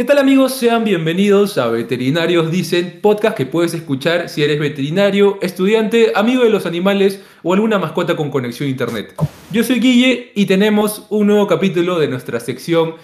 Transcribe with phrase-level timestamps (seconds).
[0.00, 0.54] ¿Qué tal amigos?
[0.54, 6.48] Sean bienvenidos a Veterinarios Dicen, podcast que puedes escuchar si eres veterinario, estudiante, amigo de
[6.48, 9.14] los animales o alguna mascota con conexión a internet.
[9.50, 12.94] Yo soy Guille y tenemos un nuevo capítulo de nuestra sección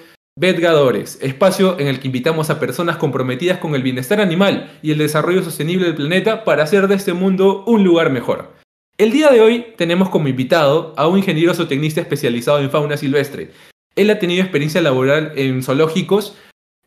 [0.41, 4.97] Vetgadores, espacio en el que invitamos a personas comprometidas con el bienestar animal y el
[4.97, 8.55] desarrollo sostenible del planeta para hacer de este mundo un lugar mejor.
[8.96, 13.51] El día de hoy tenemos como invitado a un ingeniero zootecnista especializado en fauna silvestre.
[13.96, 16.35] Él ha tenido experiencia laboral en zoológicos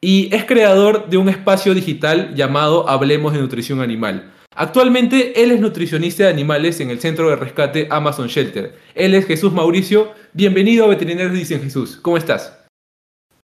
[0.01, 4.31] y es creador de un espacio digital llamado Hablemos de Nutrición Animal.
[4.55, 8.75] Actualmente él es nutricionista de animales en el centro de rescate Amazon Shelter.
[8.95, 10.11] Él es Jesús Mauricio.
[10.33, 11.97] Bienvenido a Veterinarios Dicen Jesús.
[12.01, 12.57] ¿Cómo estás?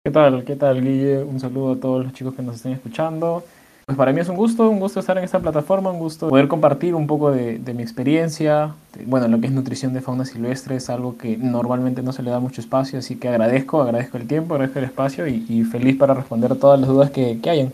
[0.04, 0.44] ¿Qué tal?
[0.44, 1.22] ¿Qué tal, Guille?
[1.22, 3.42] Un saludo a todos los chicos que nos estén escuchando.
[3.86, 6.48] Pues para mí es un gusto, un gusto estar en esta plataforma, un gusto poder
[6.48, 8.74] compartir un poco de, mi experiencia.
[9.04, 12.30] Bueno, lo que es nutrición de fauna silvestre es algo que normalmente no se le
[12.30, 16.14] da mucho espacio, así que agradezco, agradezco el tiempo, agradezco el espacio y, feliz para
[16.14, 17.72] responder todas las dudas que, que hayan.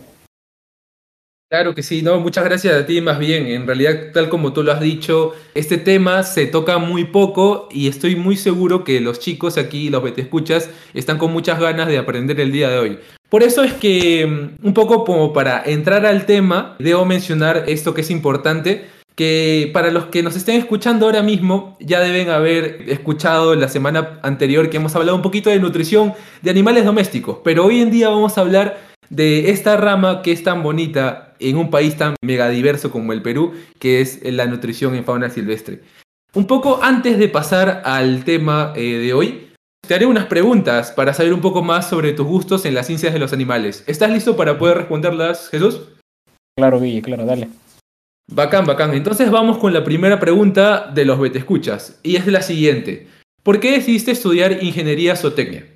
[1.51, 3.49] Claro que sí, no, muchas gracias a ti más bien.
[3.49, 7.89] En realidad, tal como tú lo has dicho, este tema se toca muy poco y
[7.89, 11.89] estoy muy seguro que los chicos aquí, los que te escuchas, están con muchas ganas
[11.89, 12.99] de aprender el día de hoy.
[13.29, 17.95] Por eso es que, mm, un poco como para entrar al tema, debo mencionar esto
[17.95, 18.85] que es importante,
[19.17, 24.21] que para los que nos estén escuchando ahora mismo, ya deben haber escuchado la semana
[24.23, 28.09] anterior que hemos hablado un poquito de nutrición de animales domésticos, pero hoy en día
[28.09, 28.79] vamos a hablar
[29.09, 33.53] de esta rama que es tan bonita en un país tan megadiverso como el Perú,
[33.79, 35.81] que es la nutrición en fauna silvestre.
[36.35, 39.49] Un poco antes de pasar al tema eh, de hoy,
[39.87, 43.13] te haré unas preguntas para saber un poco más sobre tus gustos en las ciencias
[43.13, 43.83] de los animales.
[43.87, 45.81] ¿Estás listo para poder responderlas, Jesús?
[46.57, 47.49] Claro, Guille, claro, dale.
[48.33, 48.95] Bacán, bacán.
[48.95, 53.09] Entonces vamos con la primera pregunta de los escuchas y es la siguiente.
[53.43, 55.67] ¿Por qué decidiste estudiar ingeniería zootecnia?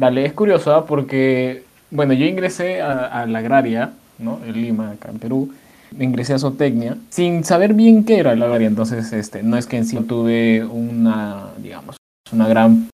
[0.00, 0.84] Dale, es curioso, ¿ah?
[0.84, 4.40] porque bueno, yo ingresé a, la agraria, ¿no?
[4.46, 5.52] En Lima, acá en Perú.
[5.98, 8.68] Ingresé a zootecnia sin saber bien qué era la agraria.
[8.68, 11.96] Entonces, este, no es que en sí tuve una, digamos,
[12.32, 12.88] una gran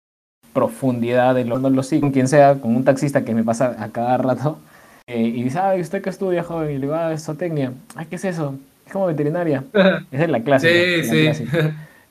[0.54, 2.02] profundidad de lo que lo sigo.
[2.02, 4.60] Con quien sea, con un taxista que me pasa a cada rato.
[5.08, 6.72] Eh, y dice, ah, ¿usted qué estudia, joven?
[6.72, 7.74] Y le digo, ah, es zootecnia.
[7.96, 8.56] Ah, ¿qué es eso?
[8.88, 9.66] Es como veterinaria.
[10.12, 11.04] Esa es la clase.
[11.04, 11.46] Sí, sí.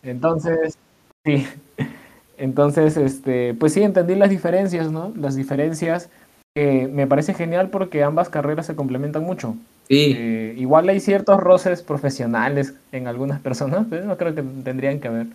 [0.02, 0.76] Entonces,
[1.24, 1.46] sí.
[2.36, 5.12] Entonces, este, pues sí, entendí las diferencias, ¿no?
[5.16, 6.10] Las diferencias
[6.56, 9.56] me parece genial porque ambas carreras se complementan mucho.
[9.88, 10.14] Sí.
[10.16, 15.08] Eh, igual hay ciertos roces profesionales en algunas personas, pero no creo que tendrían que
[15.08, 15.26] haber.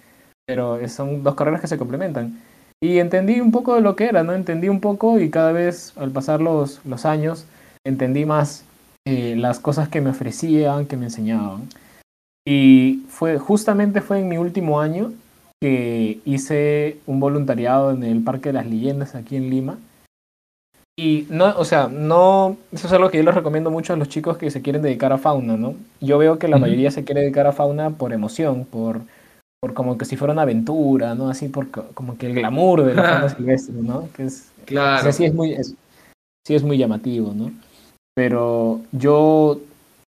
[0.46, 2.40] Pero son dos carreras que se complementan.
[2.82, 4.34] Y entendí un poco de lo que era, ¿no?
[4.34, 7.46] Entendí un poco y cada vez al pasar los, los años
[7.86, 8.64] entendí más
[9.06, 11.68] eh, las cosas que me ofrecían, que me enseñaban.
[12.48, 15.12] Y fue, justamente fue en mi último año
[15.62, 19.78] que hice un voluntariado en el Parque de las Leyendas aquí en Lima
[21.02, 24.10] y no, o sea, no, eso es algo que yo les recomiendo mucho a los
[24.10, 25.76] chicos que se quieren dedicar a fauna, ¿no?
[26.02, 29.00] Yo veo que la mayoría se quiere dedicar a fauna por emoción, por,
[29.62, 31.30] por como que si fuera una aventura, ¿no?
[31.30, 34.10] Así por como que el glamour de la fauna silvestre, ¿no?
[34.14, 35.10] Que es, claro.
[35.14, 35.56] sí es muy,
[36.46, 37.54] sí es muy llamativo, ¿no?
[38.14, 39.62] Pero yo,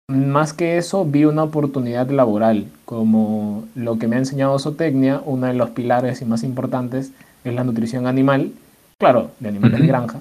[0.09, 5.47] más que eso, vi una oportunidad laboral, como lo que me ha enseñado Zootecnia, uno
[5.47, 7.13] de los pilares y más importantes
[7.45, 8.51] es la nutrición animal,
[8.99, 10.21] claro, de animales de granja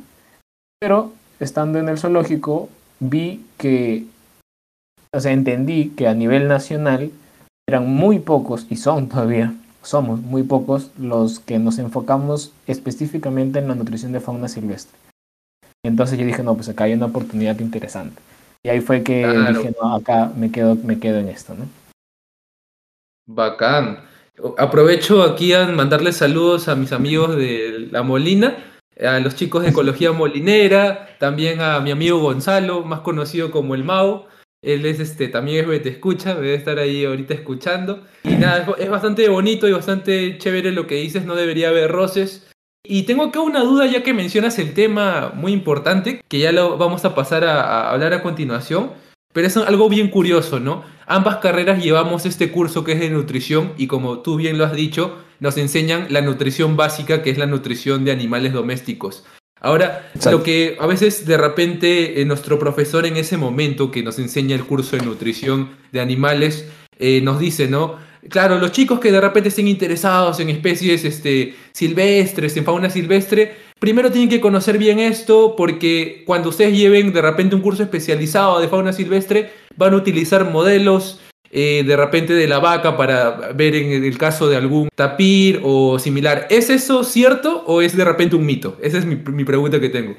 [0.81, 2.68] pero estando en el zoológico
[3.00, 4.06] vi que,
[5.13, 7.12] o sea, entendí que a nivel nacional
[7.69, 13.68] eran muy pocos, y son todavía, somos muy pocos los que nos enfocamos específicamente en
[13.68, 14.98] la nutrición de fauna silvestre.
[15.86, 18.22] Entonces yo dije, no, pues acá hay una oportunidad interesante.
[18.63, 21.66] Y ahí fue que dije, no, acá me quedo, me quedo en esto, ¿no?
[23.27, 24.00] Bacán.
[24.57, 28.70] Aprovecho aquí a mandarle saludos a mis amigos de La Molina
[29.01, 33.83] a los chicos de Ecología Molinera, también a mi amigo Gonzalo, más conocido como el
[33.83, 34.25] Mau.
[34.63, 38.03] Él es este, también es Te Escucha, debe estar ahí ahorita escuchando.
[38.24, 42.48] Y nada, es, bastante bonito y bastante chévere lo que dices, no debería haber roces.
[42.83, 46.77] Y tengo acá una duda ya que mencionas el tema muy importante, que ya lo
[46.77, 48.92] vamos a pasar a hablar a continuación.
[49.33, 50.83] Pero es algo bien curioso, ¿no?
[51.12, 54.72] Ambas carreras llevamos este curso que es de nutrición y como tú bien lo has
[54.72, 59.25] dicho, nos enseñan la nutrición básica, que es la nutrición de animales domésticos.
[59.60, 64.19] Ahora, lo que a veces de repente eh, nuestro profesor en ese momento que nos
[64.19, 67.98] enseña el curso de nutrición de animales eh, nos dice, ¿no?
[68.30, 73.58] Claro, los chicos que de repente estén interesados en especies este, silvestres, en fauna silvestre,
[73.81, 78.62] primero tienen que conocer bien esto porque cuando ustedes lleven de repente un curso especializado
[78.62, 81.19] de fauna silvestre, van a utilizar modelos
[81.50, 85.98] eh, de repente de la vaca para ver en el caso de algún tapir o
[85.98, 86.45] similar.
[86.51, 88.78] ¿Es eso cierto o es de repente un mito?
[88.83, 90.16] Esa es mi, pregunta que tengo.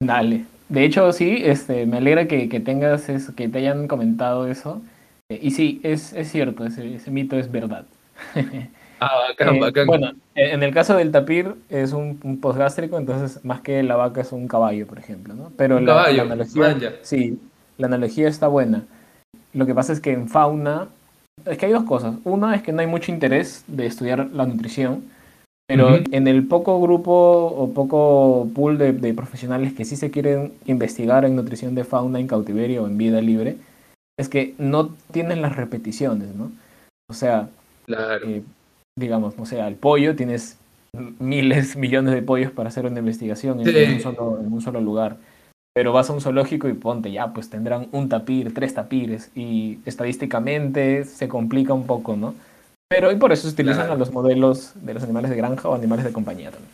[0.00, 0.44] Dale.
[0.68, 4.80] De hecho, sí, este, me alegra que, que tengas eso, que te hayan comentado eso.
[5.28, 7.84] Eh, y sí, es, es cierto, ese, ese mito es verdad.
[9.00, 13.60] Ah, Eh, bueno, eh, en el caso del tapir es un, un postgástrico, entonces más
[13.60, 15.52] que la vaca es un caballo, por ejemplo, ¿no?
[15.56, 16.92] Pero la, caballo, la analogía, vaya.
[17.02, 17.38] sí,
[17.78, 18.84] la analogía está buena.
[19.52, 20.88] Lo que pasa es que en fauna,
[21.44, 22.14] es que hay dos cosas.
[22.24, 25.04] Una es que no hay mucho interés de estudiar la nutrición,
[25.68, 30.52] pero en el poco grupo o poco pool de, de profesionales que sí se quieren
[30.64, 33.56] investigar en nutrición de fauna en cautiverio o en vida libre,
[34.18, 36.50] es que no tienen las repeticiones, ¿no?
[37.10, 37.48] O sea,
[37.84, 38.26] Claro.
[38.26, 38.42] eh,
[38.98, 40.58] digamos, no sé, al pollo tienes
[41.18, 43.92] miles, millones de pollos para hacer una investigación en, Sí.
[43.94, 45.16] un solo, en un solo lugar.
[45.74, 49.78] Pero vas a un zoológico y ponte ya, pues tendrán un tapir, tres tapires, y
[49.84, 52.34] estadísticamente se complica un poco, ¿no?
[52.88, 53.92] Pero y por eso se utilizan Claro.
[53.94, 56.70] a los modelos de los animales de granja o animales de compañía también.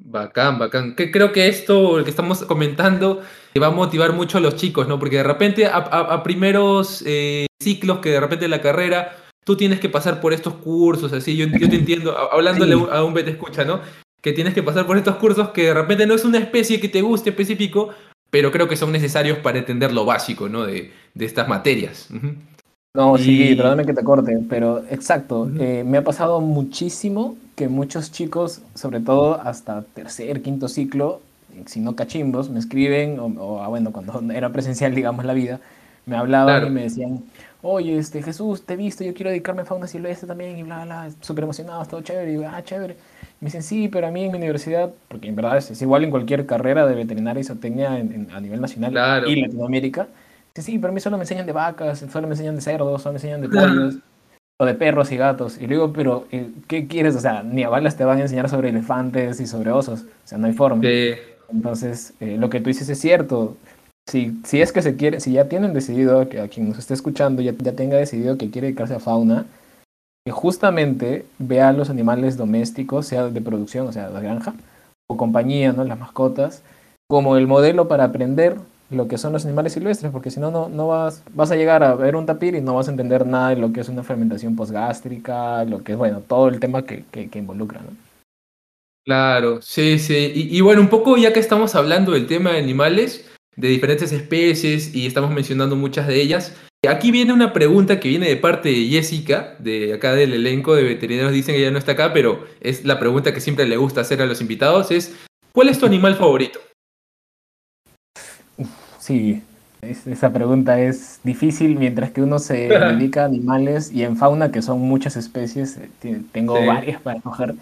[0.00, 0.94] Bacán, bacán.
[0.96, 3.20] Que creo que esto, el que estamos comentando,
[3.60, 4.98] va a motivar mucho a los chicos, ¿no?
[4.98, 9.16] Porque de repente a, a- a primeros eh, ciclos que de repente en la carrera
[9.48, 12.86] tú tienes que pasar por estos cursos, así, yo, yo te entiendo, hablándole Sí.
[12.92, 13.80] a un te escucha, ¿no?
[14.20, 16.88] Que tienes que pasar por estos cursos que de repente no es una especie que
[16.90, 17.88] te guste específico,
[18.30, 20.66] pero creo que son necesarios para entender lo básico, ¿no?
[20.66, 22.08] De, de estas materias.
[22.94, 28.10] No, sí, perdóname que te corte, pero exacto, eh, me ha pasado muchísimo que muchos
[28.12, 31.22] chicos, sobre todo hasta tercer, quinto ciclo,
[31.66, 35.60] si no cachimbos, me escriben, o, o, ah, bueno, cuando era presencial, digamos, la vida,
[36.06, 36.66] me hablaban Claro.
[36.66, 37.24] y me decían,
[37.62, 40.84] oye, este, Jesús, te he visto, yo quiero dedicarme a fauna silvestre también, y bla,
[40.84, 42.96] bla, súper emocionado, todo chévere, y digo, ah, chévere.
[43.40, 46.04] Me dicen, sí, pero a mí en mi universidad, porque en verdad es, es igual
[46.04, 49.28] en cualquier carrera de veterinaria y zootecnia en- en- a nivel nacional Claro.
[49.28, 50.08] y Latinoamérica,
[50.54, 53.00] Sí, sí, pero a mí solo me enseñan de vacas, solo me enseñan de cerdos,
[53.02, 53.94] solo me enseñan de pollos,
[54.60, 55.56] o de perros y gatos.
[55.56, 57.14] Y le digo, pero eh, ¿qué quieres?
[57.14, 60.00] O sea, ni a balas te van a enseñar sobre elefantes y sobre osos.
[60.00, 60.82] O sea, no hay forma.
[60.82, 61.12] Sí.
[61.52, 63.56] Entonces, eh, lo que tú dices es cierto.
[64.08, 66.94] Si, si es que se quiere, si ya tienen decidido, que a quien nos esté
[66.94, 69.44] escuchando ya, ya tenga decidido que quiere dedicarse a fauna,
[70.24, 74.54] que justamente vea los animales domésticos, sea de producción, o sea, de granja,
[75.10, 75.84] o compañía, ¿no?
[75.84, 76.62] Las mascotas,
[77.06, 78.56] como el modelo para aprender
[78.90, 81.94] lo que son los animales silvestres, porque si no, no, vas, vas a llegar a
[81.94, 84.56] ver un tapir y no vas a entender nada de lo que es una fermentación
[84.56, 87.90] postgástrica, lo que es, bueno, todo el tema que, que, involucra, ¿no?
[89.04, 90.32] Claro, sí, sí.
[90.34, 93.26] Y bueno, un poco ya que estamos hablando del tema de animales,
[93.58, 96.54] de diferentes especies, y estamos mencionando muchas de ellas,
[96.88, 100.84] aquí viene una pregunta que viene de parte de Jessica, de acá del elenco de
[100.84, 104.00] veterinarios, dicen que ella no está acá, pero es la pregunta que siempre le gusta
[104.00, 105.12] hacer a los invitados, es,
[105.52, 106.60] ¿cuál es tu animal favorito?
[109.00, 109.42] Sí,
[109.82, 114.52] es- esa pregunta es difícil mientras que uno se dedica a animales y en fauna,
[114.52, 116.66] que son muchas especies, eh, tengo Sí.
[116.66, 117.54] varias para escoger.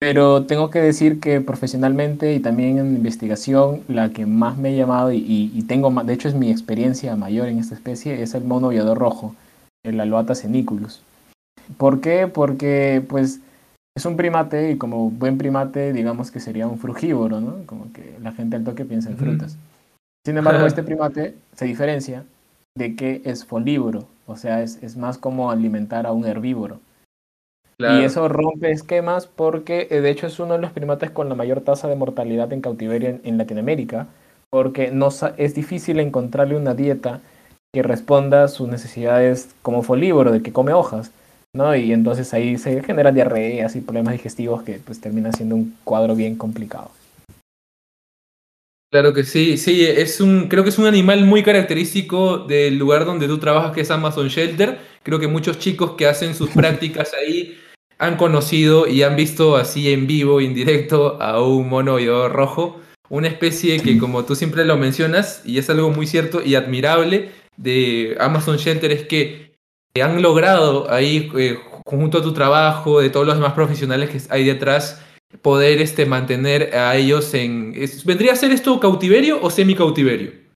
[0.00, 4.72] Pero tengo que decir que profesionalmente y también en investigación, la que más me ha
[4.76, 8.22] llamado y, y- y tengo, ma- de hecho es mi experiencia mayor en esta especie,
[8.22, 9.34] es el mono viador rojo,
[9.84, 11.02] el Aloata seniculus.
[11.76, 12.28] ¿Por qué?
[12.28, 13.40] Porque pues
[13.96, 17.66] es un primate y como buen primate digamos que sería un frugívoro, ¿no?
[17.66, 19.56] Como que la gente al toque piensa en frutas.
[20.24, 22.24] Sin embargo, este primate se diferencia
[22.76, 26.78] de que es folívoro, o sea, es, es más como alimentar a un herbívoro.
[27.78, 31.28] Claro, Y eso rompe esquemas porque eh, de hecho es uno de los primates con
[31.28, 34.08] la mayor tasa de mortalidad en cautiverio en, en Latinoamérica,
[34.50, 37.20] porque no, es difícil encontrarle una dieta
[37.72, 41.12] que responda a sus necesidades como folívoro, de que come hojas,
[41.54, 41.76] ¿no?
[41.76, 46.16] Y entonces ahí se generan diarreas y problemas digestivos que pues terminan siendo un cuadro
[46.16, 46.90] bien complicado.
[48.90, 53.04] claro que sí, sí, es un, creo que es un animal muy característico del lugar
[53.04, 54.78] donde tú trabajas, que es Amazon Shelter.
[55.04, 57.56] Creo que muchos chicos que hacen sus prácticas ahí
[57.98, 62.80] han conocido y han visto así en vivo, en directo, a un mono viador rojo,
[63.08, 67.30] una especie que como tú siempre lo mencionas, y es algo muy cierto y admirable
[67.56, 69.54] de Amazon Shelter, es que
[70.00, 74.44] han logrado ahí, eh, junto a tu trabajo, de todos los demás profesionales que hay
[74.44, 75.02] detrás,
[75.42, 77.74] poder este, mantener a ellos en...
[78.04, 80.47] ¿Vendría a ser esto cautiverio o semi-cautiverio?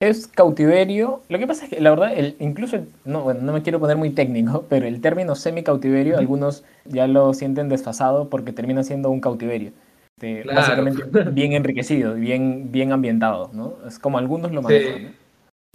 [0.00, 1.20] Es cautiverio.
[1.28, 3.98] Lo que pasa es que, la verdad, el, incluso, no, bueno, no me quiero poner
[3.98, 9.20] muy técnico, pero el término semi-cautiverio, algunos ya lo sienten desfasado porque termina siendo un
[9.20, 9.72] cautiverio.
[10.16, 10.58] Este, Claro.
[10.60, 11.02] Básicamente
[11.32, 13.74] bien enriquecido, bien, bien ambientado, ¿no?
[13.86, 14.64] Es como algunos lo Sí.
[14.64, 15.08] manejan, ¿no?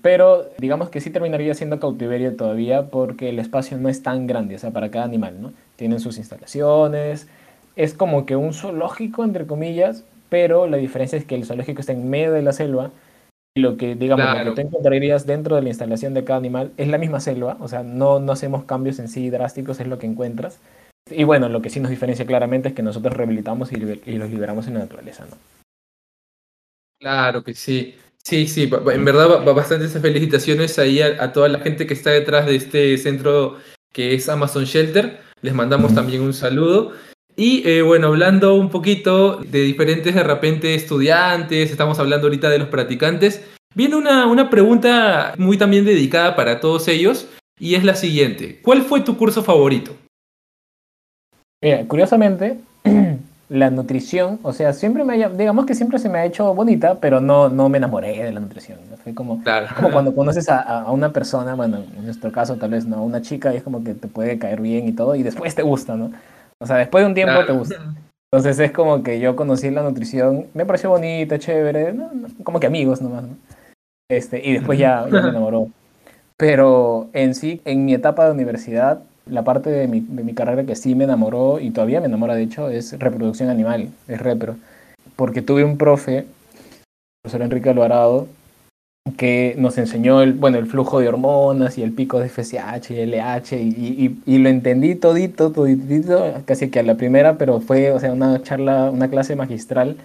[0.01, 4.55] Pero digamos que sí terminaría siendo cautiverio todavía porque el espacio no es tan grande,
[4.55, 5.53] o sea, para cada animal, ¿no?
[5.77, 7.27] Tienen sus instalaciones,
[7.75, 11.93] es como que un zoológico, entre comillas, pero la diferencia es que el zoológico está
[11.93, 12.91] en medio de la selva
[13.55, 14.53] lo que, digamos, lo Claro.
[14.53, 17.67] que tú encontrarías dentro de la instalación de cada animal es la misma selva, o
[17.67, 20.59] sea, no, no hacemos cambios en sí drásticos, es lo que encuentras.
[21.09, 24.29] Y bueno, lo que sí nos diferencia claramente es que nosotros rehabilitamos y, y los
[24.29, 25.37] liberamos en la naturaleza, ¿no?
[26.99, 27.95] Claro que sí.
[28.23, 32.55] Sí, sí, en verdad bastantes felicitaciones ahí a, toda la gente que está detrás de
[32.55, 33.57] este centro
[33.93, 35.19] que es Amazon Shelter.
[35.43, 36.93] Les mandamos también un saludo.
[37.35, 42.59] Y eh, bueno, hablando un poquito de diferentes de repente estudiantes, estamos hablando ahorita de
[42.59, 47.27] los practicantes, viene una, una pregunta muy también dedicada para todos ellos
[47.59, 48.59] y es la siguiente.
[48.61, 49.91] ¿Cuál fue tu curso favorito?
[51.61, 52.59] Mira, curiosamente,
[53.49, 57.19] la nutrición, o sea, siempre me digamos que siempre se me ha hecho bonita, pero
[57.19, 58.79] no, no me enamoré de la nutrición.
[59.03, 59.43] Fue como,
[59.75, 63.53] como cuando conoces a, una persona, bueno, en nuestro caso tal vez no, una chica,
[63.53, 66.11] y es como que te puede caer bien y todo, y después te gusta, ¿no?
[66.61, 67.75] O sea, después de un tiempo te gusta.
[68.31, 71.95] Entonces es como que yo conocí la nutrición, me pareció bonita, chévere,
[72.43, 73.37] como que amigos nomás, ¿no?
[74.09, 75.69] Este, y después ya, ya me enamoró.
[76.37, 80.65] Pero en sí, en mi etapa de universidad, la parte de mi, de mi, carrera
[80.65, 84.57] que sí me enamoró y todavía me enamora de hecho es reproducción animal, es repro.
[85.15, 86.27] Porque tuve un profe, el
[87.23, 88.27] profesor Enrique Alvarado,
[89.17, 93.05] que nos enseñó el, bueno, el flujo de hormonas y el pico de FSH y
[93.05, 97.99] LH y, y, lo entendí todito, todito, casi que a la primera, pero fue o
[97.99, 99.97] sea, una charla, una clase magistral.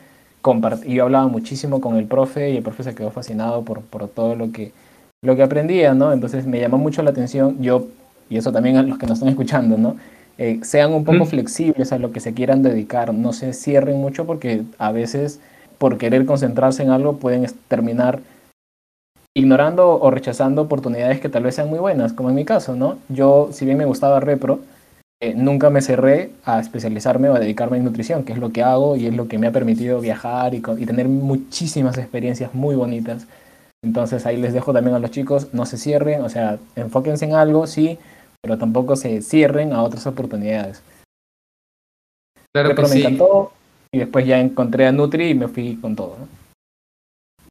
[0.85, 4.07] y yo hablaba muchísimo con el profe y el profe se quedó fascinado por, por
[4.09, 4.73] todo lo que,
[5.23, 6.13] lo que aprendía, ¿no?
[6.13, 7.57] Entonces me llamó mucho la atención.
[7.63, 7.87] Yo
[8.31, 9.97] y eso también a los que nos están escuchando, ¿no?
[10.39, 14.25] Eh, sean un poco flexibles a lo que se quieran dedicar, no se cierren mucho
[14.25, 15.41] porque a veces
[15.77, 18.21] por querer concentrarse en algo pueden terminar
[19.37, 22.99] ignorando o rechazando oportunidades que tal vez sean muy buenas, como en mi caso, ¿no?
[23.09, 24.61] Yo, si bien me gustaba repro,
[25.23, 28.63] eh, nunca me cerré a especializarme o a dedicarme en nutrición, que es lo que
[28.63, 32.75] hago y es lo que me ha permitido viajar y, y tener muchísimas experiencias muy
[32.75, 33.27] bonitas.
[33.83, 37.35] Entonces ahí les dejo también a los chicos, no se cierren, o sea, enfóquense en
[37.35, 37.99] algo, sí,
[38.43, 40.83] pero tampoco se cierren a otras oportunidades.
[42.53, 43.53] Claro que me encantó
[43.93, 46.17] y después ya encontré a Nutri y me fui con todo.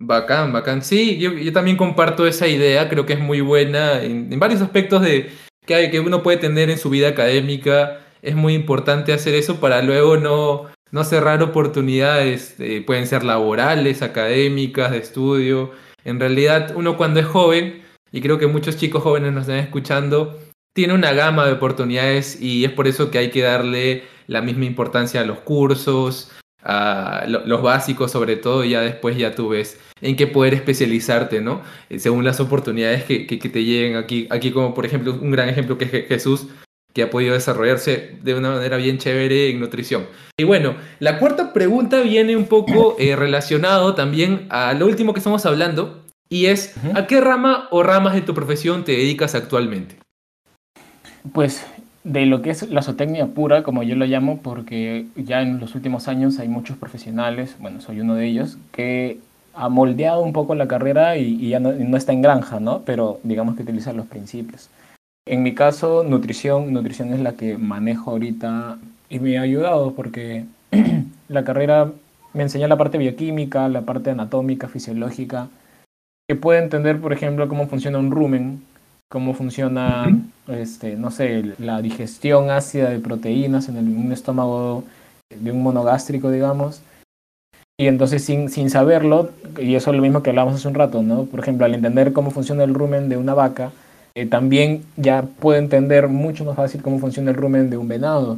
[0.02, 0.82] Bacán, bacán.
[0.82, 5.30] Sí, yo, también comparto esa idea, creo que es muy buena en, varios aspectos de
[5.66, 8.00] que, hay, que uno puede tener en su vida académica.
[8.22, 14.02] Es muy importante hacer eso para luego no, no cerrar oportunidades, eh, pueden ser laborales,
[14.02, 15.72] académicas, de estudio.
[16.06, 20.40] En realidad, uno cuando es joven, y creo que muchos chicos jóvenes nos están escuchando,
[20.74, 24.64] tiene una gama de oportunidades y es por eso que hay que darle la misma
[24.64, 26.32] importancia a los cursos,
[26.64, 31.62] los básicos sobre todo, y ya después ya tú ves en qué poder especializarte, ¿no?
[31.90, 35.78] Eh, según las oportunidades que, te lleguen aquí, aquí como por ejemplo un gran ejemplo
[35.78, 36.48] que es Jesús,
[36.94, 40.08] que ha podido desarrollarse de una manera bien chévere en nutrición.
[40.38, 45.20] Y bueno, la cuarta pregunta viene un poco eh, relacionado también a lo último que
[45.20, 49.98] estamos hablando, y es, ¿a qué rama o ramas de tu profesión te dedicas actualmente?
[51.34, 51.66] Pues
[52.10, 55.76] de lo que es la zootecnia pura, como yo lo llamo, porque ya en los
[55.76, 59.20] últimos años hay muchos profesionales, bueno, soy uno de ellos, que
[59.54, 62.82] ha moldeado un poco la carrera y, ya no, está en granja, ¿no?
[62.84, 64.70] Pero digamos que utiliza los principios.
[65.28, 70.46] En mi caso, nutrición, nutrición es la que manejo ahorita y me ha ayudado porque
[71.28, 71.92] la carrera
[72.34, 75.50] me enseña la parte bioquímica, la parte anatómica, fisiológica,
[76.28, 78.64] que puede entender, por ejemplo, cómo funciona un rumen,
[79.10, 80.06] cómo funciona,
[80.48, 84.84] este, no sé, la digestión ácida de proteínas en, el, un estómago
[85.36, 86.82] de un monogástrico, digamos.
[87.78, 91.02] Y entonces sin, sin saberlo, y eso es lo mismo que hablábamos hace un rato,
[91.02, 91.24] ¿no?
[91.26, 93.72] Por ejemplo, al entender cómo funciona el rumen de una vaca,
[94.16, 98.38] eh, también ya puede entender mucho más fácil cómo funciona el rumen de un venado.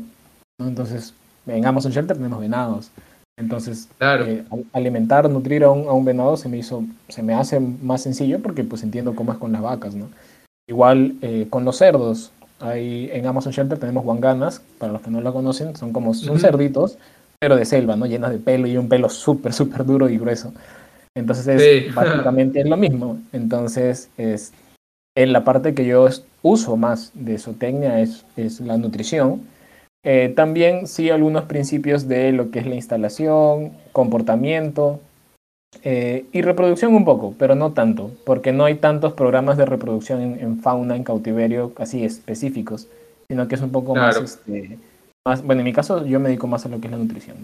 [0.59, 0.67] ¿no?
[0.67, 1.13] Entonces,
[1.47, 2.91] en Amazon Shelter tenemos venados.
[3.37, 7.59] Entonces, eh, alimentar, nutrir a un, a un, venado se me hizo, se me hace
[7.59, 10.09] más sencillo porque pues entiendo cómo es con las vacas, ¿no?
[10.67, 12.31] Igual eh, con los cerdos.
[12.59, 16.39] Hay, en Amazon Shelter tenemos guanganas, para los que no lo conocen, son como son
[16.39, 16.97] cerditos,
[17.39, 18.05] pero de selva, ¿no?
[18.05, 20.53] Llenas de pelo y un pelo súper, súper duro y grueso.
[21.15, 23.19] Entonces es básicamente es lo mismo.
[23.33, 24.53] Entonces es
[25.15, 26.07] en la parte que yo
[26.41, 29.41] uso más de zootecnia es, es la nutrición.
[30.03, 34.99] Eh, también sí algunos principios de lo que es la instalación, comportamiento,
[35.83, 40.21] eh, y reproducción un poco, pero no tanto, porque no hay tantos programas de reproducción
[40.21, 42.87] en, fauna, en cautiverio, así específicos,
[43.27, 44.77] sino que es un poco más, este,
[45.25, 47.37] más, bueno, en mi caso yo me dedico más a lo que es la nutrición.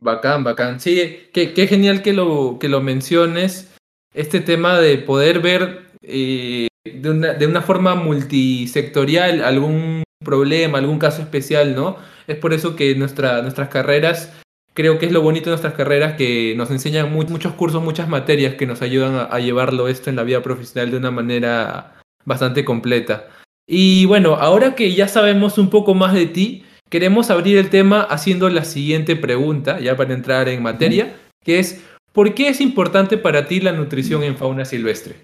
[0.00, 0.80] Bacán, bacán.
[0.80, 3.70] Sí, qué, qué, genial que lo, que lo menciones,
[4.14, 10.98] este tema de poder ver eh, de, una, de una forma multisectorial algún problema, algún
[10.98, 11.96] caso especial, ¿no?
[12.26, 14.32] Es por eso que nuestra, nuestras carreras
[14.74, 18.54] creo que es lo bonito de nuestras carreras que nos enseñan muchos cursos, muchas materias
[18.54, 23.28] que nos ayudan a, llevarlo esto en la vida profesional de una manera bastante completa.
[23.66, 28.02] Y bueno, ahora que ya sabemos un poco más de ti, queremos abrir el tema
[28.02, 33.18] haciendo la siguiente pregunta, ya para entrar en materia, que es ¿por qué es importante
[33.18, 35.16] para ti la nutrición en fauna silvestre?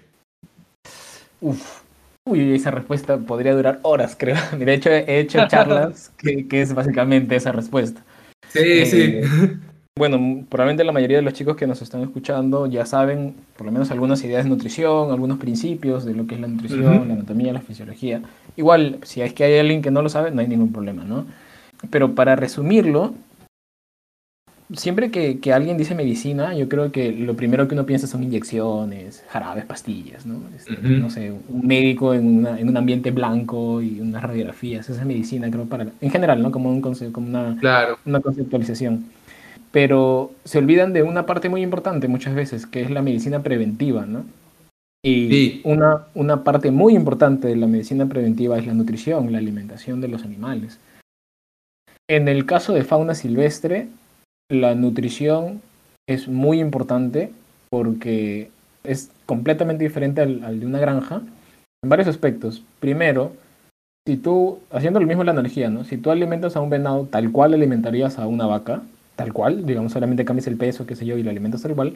[1.41, 1.81] Uf,
[2.25, 4.37] uy, esa respuesta podría durar horas, creo.
[4.57, 8.03] De hecho, he hecho charlas que, que es básicamente esa respuesta.
[8.49, 9.57] Sí, eh, sí.
[9.99, 13.73] Bueno, probablemente la mayoría de los chicos que nos están escuchando ya saben por lo
[13.73, 17.51] menos algunas ideas de nutrición, algunos principios de lo que es la nutrición, la anatomía,
[17.51, 18.21] la fisiología.
[18.55, 21.25] Igual, si es que hay alguien que no lo sabe, no hay ningún problema, ¿no?
[21.89, 23.13] Pero para resumirlo,
[24.73, 28.23] siempre que, que, alguien dice medicina, yo creo que lo primero que uno piensa son
[28.23, 30.41] inyecciones, jarabes, pastillas, ¿no?
[30.55, 35.07] Este, no sé, un médico en, en, un ambiente blanco y unas radiografías, esa es
[35.07, 36.51] medicina, creo, para, en general, ¿no?
[36.51, 37.97] Como, un como una, claro.
[38.05, 39.05] una conceptualización.
[39.71, 44.05] Pero se olvidan de una parte muy importante muchas veces, que es la medicina preventiva,
[44.05, 44.25] ¿no?
[45.03, 45.61] Y sí.
[45.63, 50.09] una, una parte muy importante de la medicina preventiva es la nutrición, la alimentación de
[50.09, 50.79] los animales.
[52.09, 53.87] En el caso de fauna silvestre,
[54.49, 55.61] la nutrición
[56.07, 57.31] es muy importante
[57.69, 58.49] porque
[58.83, 61.21] es completamente diferente al, al, de una granja
[61.83, 62.63] en varios aspectos.
[62.79, 63.33] Primero,
[64.07, 65.83] si tú, haciendo lo mismo la energía, ¿no?
[65.83, 68.81] Si tú alimentas a un venado tal cual alimentarías a una vaca,
[69.15, 71.93] tal cual, digamos, solamente cambias el peso, qué sé yo, y lo alimentas tal cual,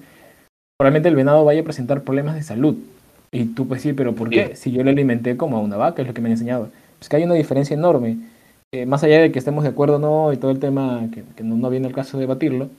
[0.78, 2.76] probablemente el venado vaya a presentar problemas de salud.
[3.32, 4.56] Y tú pues sí, pero ¿por qué?
[4.56, 6.70] Si yo lo alimenté como a una vaca, es lo que me han enseñado.
[7.02, 8.18] Es que hay una diferencia enorme
[8.74, 11.24] eh, más allá de que estemos de acuerdo o no y todo el tema, que,
[11.36, 12.70] que no, no, viene el caso de debatirlo,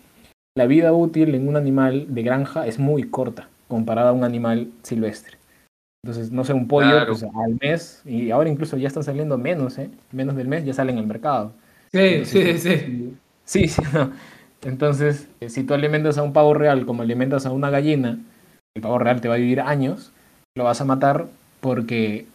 [0.57, 4.73] la vida útil en un animal de granja es muy corta comparada a un animal
[4.83, 5.39] silvestre.
[6.05, 7.13] Entonces, no sé, un pollo Claro.
[7.13, 9.89] pues, al mes, y ahora incluso ya están saliendo menos, ¿eh?
[10.11, 11.53] menos del mes ya salen al mercado.
[11.93, 13.15] Sí, sí, Entonces, sí.
[13.45, 14.11] Sí, sí, no.
[14.63, 18.19] Entonces, eh, si tú alimentas a un pavo real como alimentas a una gallina,
[18.75, 20.13] el pavo real te va a vivir años,
[20.57, 21.29] lo vas a matar
[21.61, 22.27] porque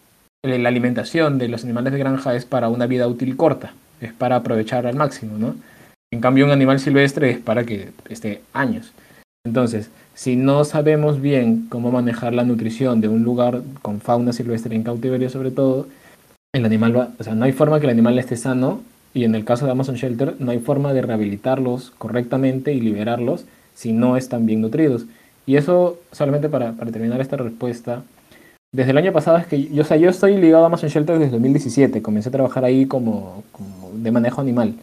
[0.44, 4.38] la alimentación de los animales de granja es para una vida útil corta, es para
[4.38, 5.56] aprovechar al máximo, ¿no?
[6.12, 8.94] En cambio, un animal silvestre es para que esté años.
[9.46, 14.76] Entonces, si no sabemos bien cómo manejar la nutrición de un lugar con fauna silvestre
[14.76, 15.88] en cautiverio sobre todo,
[16.54, 18.82] el animal va, o sea, no hay forma que el animal esté sano
[19.14, 23.46] y en el caso de Amazon Shelter no hay forma de rehabilitarlos correctamente y liberarlos
[23.76, 25.06] si no están bien nutridos.
[25.46, 28.04] Y eso, solamente para terminar esta respuesta,
[28.74, 31.18] desde el año pasado es que yo, o sea, yo estoy ligado a Amazon Shelter
[31.18, 34.76] desde 2017, comencé a trabajar ahí como, como de manejo animal,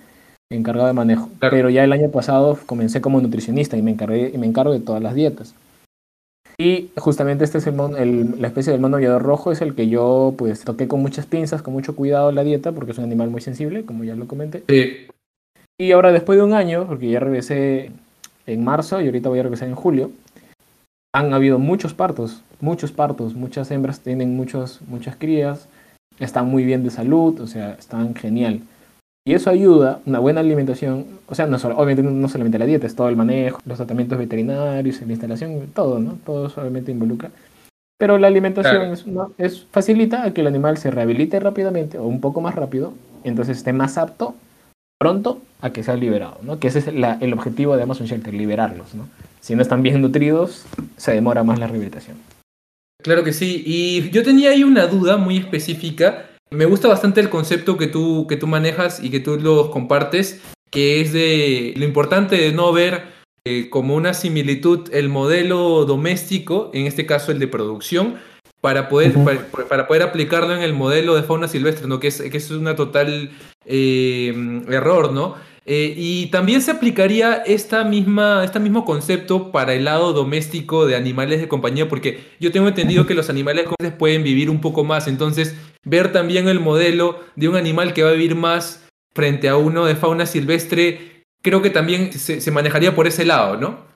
[0.50, 1.56] encargado de manejo, Claro.
[1.56, 4.80] pero ya el año pasado comencé como nutricionista y me, encargué, y me encargo de
[4.80, 5.54] todas las dietas.
[6.58, 9.74] Y justamente este es el, mon- el- la especie del mono aviador rojo, es el
[9.74, 13.04] que yo pues toqué con muchas pinzas, con mucho cuidado la dieta, porque es un
[13.04, 14.62] animal muy sensible, como ya lo comenté.
[14.68, 15.06] Sí.
[15.78, 17.90] Y ahora después de un año, porque ya regresé
[18.46, 20.10] en marzo y ahorita voy a regresar en julio,
[21.16, 25.66] han habido muchos partos, muchos partos, muchas hembras tienen muchos, muchas crías,
[26.18, 28.60] están muy bien de salud, o sea, están genial.
[29.26, 32.86] Y eso ayuda, una buena alimentación, o sea, no solo, obviamente no solamente la dieta,
[32.86, 36.18] es todo el manejo, los tratamientos veterinarios, la instalación, todo, ¿no?
[36.24, 37.30] Todo eso obviamente involucra.
[37.98, 39.32] Pero la alimentación Claro.
[39.38, 42.92] es, facilita a que el animal se rehabilite rápidamente o un poco más rápido,
[43.24, 44.34] entonces esté más apto
[44.98, 46.58] pronto a que sea liberado, ¿no?
[46.58, 49.08] Que ese es la- el objetivo de Amazon Shelter, liberarlos, ¿no?
[49.40, 50.64] Si no están bien nutridos,
[50.96, 52.16] se demora más la rehabilitación.
[53.02, 53.62] Claro que sí.
[53.64, 56.30] Y yo tenía ahí una duda muy específica.
[56.50, 60.40] Me gusta bastante el concepto que tú, que tú manejas y que tú los compartes,
[60.70, 66.70] que es de lo importante de no ver eh, como una similitud el modelo doméstico,
[66.74, 68.16] en este caso el de producción,
[68.60, 69.14] para poder,
[69.68, 72.00] para poder aplicarlo en el modelo de fauna silvestre, ¿no?
[72.00, 73.30] que, es, que es una total
[73.66, 75.34] eh, error, ¿no?
[75.68, 80.94] Eh, y también se aplicaría esta misma, este mismo concepto para el lado doméstico de
[80.94, 83.66] animales de compañía, porque yo tengo entendido que los animales
[83.98, 88.10] pueden vivir un poco más, entonces ver también el modelo de un animal que va
[88.10, 93.08] a vivir más frente a uno de fauna silvestre, creo que también se manejaría por
[93.08, 93.95] ese lado, ¿no?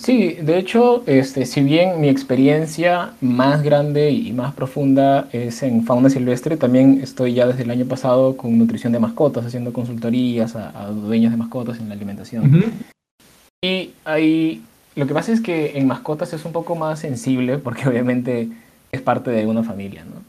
[0.00, 5.84] Sí, de hecho, este, si bien mi experiencia más grande y más profunda es en
[5.84, 10.54] fauna silvestre, también estoy ya desde el año pasado con nutrición de mascotas, haciendo consultorías
[10.54, 12.64] a, a dueños de mascotas en la alimentación.
[13.62, 14.62] Y ahí,
[14.94, 18.48] lo que pasa es que en mascotas es un poco más sensible porque obviamente
[18.92, 20.22] es parte de una familia, ¿no?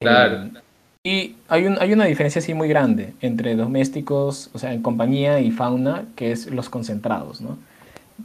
[0.00, 0.44] Claro.
[0.44, 0.62] Eh,
[1.04, 5.40] y hay, un, hay una diferencia así muy grande entre domésticos, o sea, en compañía
[5.40, 7.58] y fauna, que es los concentrados, ¿no?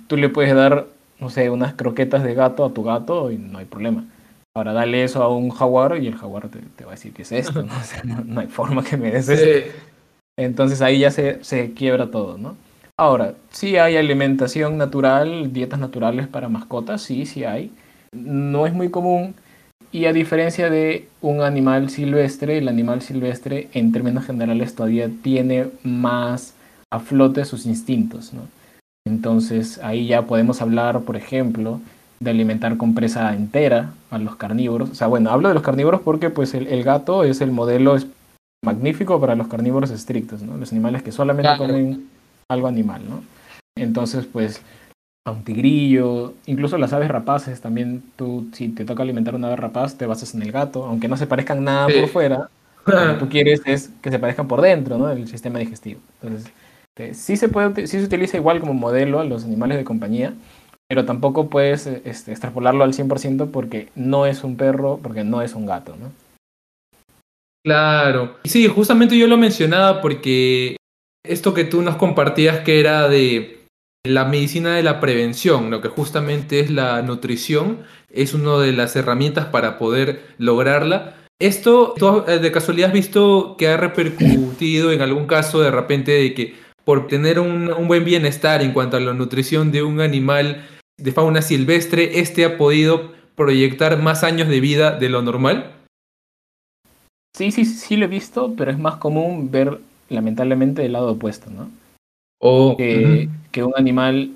[0.08, 0.88] Tú le puedes dar,
[1.20, 4.06] no sé, unas croquetas de gato a tu gato y no hay problema.
[4.56, 7.24] Ahora dale eso a un jaguar y el jaguar te, te va a decir, ¿qué
[7.24, 7.64] es esto?
[7.64, 7.74] ¿no?
[7.80, 9.26] O sea, no, no hay forma que me des.
[9.26, 9.72] Sí.
[10.38, 12.56] Entonces ahí ya se, se quiebra todo, ¿no?
[12.98, 17.72] Ahora, sí hay alimentación natural, dietas naturales para mascotas, sí, sí hay.
[18.12, 19.34] No es muy común
[19.94, 25.68] y a diferencia de un animal silvestre, el animal silvestre en términos generales todavía tiene
[25.84, 26.56] más
[26.92, 28.42] a flote sus instintos, ¿no?
[29.06, 31.82] Entonces ahí ya podemos hablar, por ejemplo,
[32.20, 34.90] de alimentar con presa entera a los carnívoros.
[34.92, 37.98] O sea, bueno, hablo de los carnívoros porque pues el, gato es el modelo
[38.64, 40.58] magnífico para los carnívoros estrictos, ¿no?
[40.58, 42.08] Los animales que solamente comen
[42.50, 43.24] algo animal, ¿no?
[43.76, 44.62] Entonces, pues,
[45.26, 49.56] a un tigrillo, incluso las aves rapaces, también tú, si te toca alimentar una ave
[49.58, 52.50] rapaz, te basas en el gato, aunque no se parezcan nada por fuera,
[52.86, 55.10] lo que tú quieres es que se parezcan por dentro, ¿no?
[55.10, 56.00] El sistema digestivo.
[56.22, 56.52] Entonces,
[56.96, 60.34] este, sí se puede, sí se utiliza igual como modelo a los animales de compañía,
[60.88, 65.56] pero tampoco puedes este, extrapolarlo al 100% porque no es un perro, porque no es
[65.56, 66.12] un gato, ¿no?
[67.66, 68.38] Claro.
[68.44, 70.76] Sí, justamente yo lo mencionaba porque
[71.26, 73.66] esto que tú nos compartías que era de
[74.06, 77.80] la medicina de la prevención, lo que justamente es la nutrición,
[78.12, 81.16] es una de las herramientas para poder lograrla.
[81.42, 86.34] Esto, ¿tú de casualidad has visto que ha repercutido en algún caso de repente de
[86.34, 90.66] que por tener un, un buen bienestar en cuanto a la nutrición de un animal
[90.98, 95.72] de fauna silvestre, este ha podido proyectar más años de vida de lo normal?
[97.36, 101.50] Sí, sí, sí lo he visto, pero es más común ver lamentablemente el lado opuesto,
[101.50, 101.70] ¿no?
[102.40, 104.32] O que, que un animal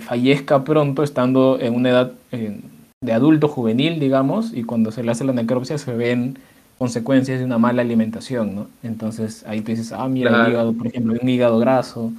[0.00, 5.24] fallezca pronto estando en una edad de adulto juvenil, digamos, y cuando se le hace
[5.24, 6.38] la necropsia se ven
[6.78, 8.68] consecuencias de una mala alimentación, ¿no?
[8.82, 12.12] Entonces ahí tú dices, ah, mira, el hígado, por ejemplo, un hígado graso,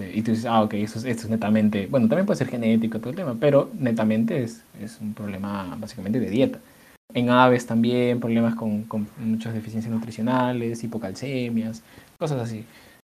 [0.00, 2.48] este, y tú dices, ah, ok, eso es, esto es netamente, bueno, también puede ser
[2.48, 6.58] genético, todo el tema, pero netamente es, es un problema básicamente de dieta.
[7.12, 11.82] En aves también, problemas con, con muchas deficiencias nutricionales, hipocalcemias,
[12.18, 12.64] cosas así.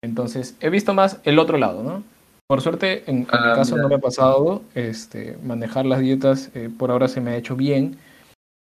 [0.03, 2.03] Entonces, he visto más el otro lado, ¿no?
[2.47, 6.69] Por suerte, en, mi ah, caso no me ha pasado, este, manejar las dietas eh,
[6.77, 7.97] por ahora se me ha hecho bien,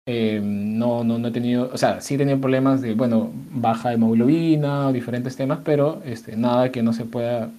[0.07, 3.92] eh, no, no, no he tenido, o sea, sí he tenido problemas de, bueno, baja
[3.92, 7.51] hemoglobina, diferentes temas, pero este, nada que no se pueda eh,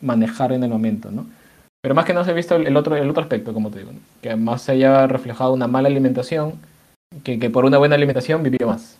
[0.00, 1.26] manejar en el momento, ¿no?
[1.82, 3.90] Pero más que no se ha visto el, otro, el otro aspecto, como te digo,
[4.22, 6.54] que más se haya reflejado una mala alimentación,
[7.24, 8.98] que, que por una buena alimentación vivió más.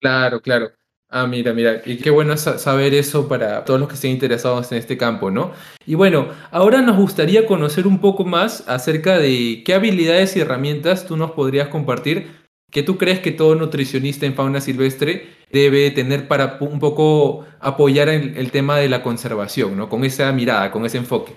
[0.00, 0.70] Claro, claro.
[1.12, 4.78] Ah, mira, mira, y qué bueno saber eso para todos los que estén interesados en
[4.78, 5.50] este campo, ¿no?
[5.84, 11.06] Y bueno, ahora nos gustaría conocer un poco más acerca de qué habilidades y herramientas
[11.06, 12.28] tú nos podrías compartir
[12.70, 18.08] que tú crees que todo nutricionista en fauna silvestre debe tener para un poco apoyar
[18.08, 19.88] el, el tema de la conservación, ¿no?
[19.88, 21.32] Con esa mirada, con ese enfoque.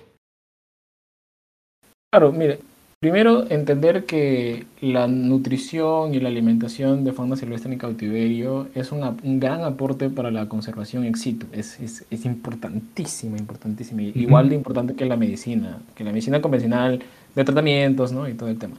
[2.11, 2.59] Claro, mire,
[3.03, 9.01] Primero, entender que la nutrición y la alimentación de fauna silvestre en cautiverio es un
[9.41, 11.45] gran aporte para la conservación ex situ.
[11.51, 13.99] Es, es, es importantísimo, importantísimo.
[13.99, 17.03] Igual de importante que la medicina, que la medicina convencional
[17.35, 18.25] de tratamientos ¿no?
[18.29, 18.75] y todo el tema.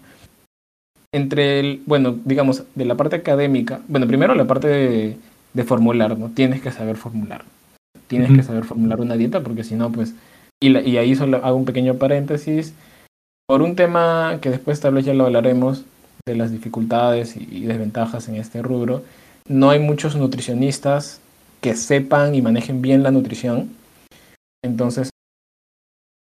[1.13, 5.17] Entre el, bueno, digamos, de la parte académica, bueno, primero la parte de,
[5.53, 6.31] de formular, ¿no?
[6.31, 7.45] Tienes que saber formular.
[8.07, 10.15] Tienes que saber formular una dieta porque si no, pues,
[10.63, 12.73] y, y ahí solo hago un pequeño paréntesis
[13.47, 15.85] por un tema que después tal vez ya lo hablaremos,
[16.27, 19.03] de las dificultades y desventajas en este rubro,
[19.47, 21.21] no hay muchos nutricionistas
[21.61, 23.71] que sepan y manejen bien la nutrición.
[24.65, 25.11] Entonces,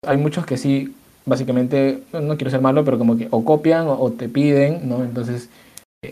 [0.06, 0.96] hay muchos que sí,
[1.26, 5.04] básicamente, no quiero ser malo, pero como que o copian o, te piden, ¿no?
[5.04, 5.50] Entonces,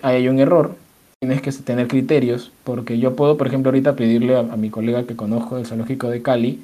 [0.04, 0.76] ahí hay un error.
[1.20, 5.16] Tienes que tener criterios, porque yo puedo, por ejemplo, ahorita pedirle a, mi colega que
[5.16, 6.60] conozco del zoológico de Cali,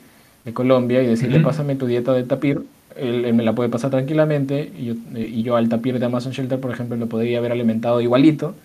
[0.45, 2.63] de Colombia, y decirle, pásame tu dieta de tapir,
[2.97, 6.60] él, me la puede pasar tranquilamente y yo, y yo al tapir de Amazon Shelter,
[6.60, 8.55] por ejemplo, lo podría haber alimentado igualito,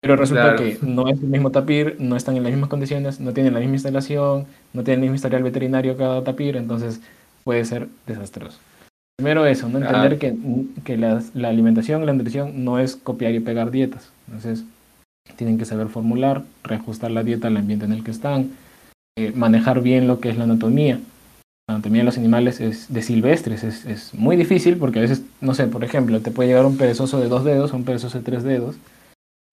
[0.00, 3.32] pero resulta que no es el mismo tapir, no están en las mismas condiciones, no
[3.32, 7.00] tienen la misma instalación, no tienen el mismo historial veterinario cada tapir, entonces
[7.44, 8.58] puede ser desastroso.
[9.16, 9.78] Primero eso, ¿no?
[9.78, 10.34] entender que,
[10.84, 14.10] que la, la, alimentación la nutrición no es copiar y pegar dietas.
[14.26, 14.64] Entonces,
[15.36, 18.50] tienen que saber formular, reajustar la dieta al ambiente en el que están,
[19.16, 20.98] eh, manejar bien lo que es la anatomía
[21.72, 25.54] anatomía de los animales es de silvestres es, es, muy difícil porque a veces, no
[25.54, 28.24] sé, por ejemplo, te puede llegar un perezoso de dos dedos o un perezoso de
[28.24, 28.76] tres dedos.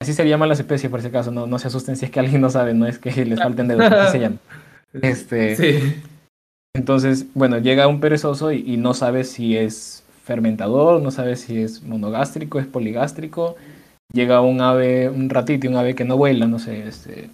[0.01, 2.19] Así se llaman las especies por ese caso, no, no se asusten si es que
[2.19, 4.37] alguien no sabe, no es que les falten dedos, así se llama.
[4.91, 6.01] Este, sí.
[6.75, 11.61] Entonces, bueno, llega un perezoso y, y no sabe si es fermentador, no sabe si
[11.61, 13.55] es monogástrico, es poligástrico.
[14.13, 17.29] Llega un ave, un ratito, un ave que no vuela, no sé, este,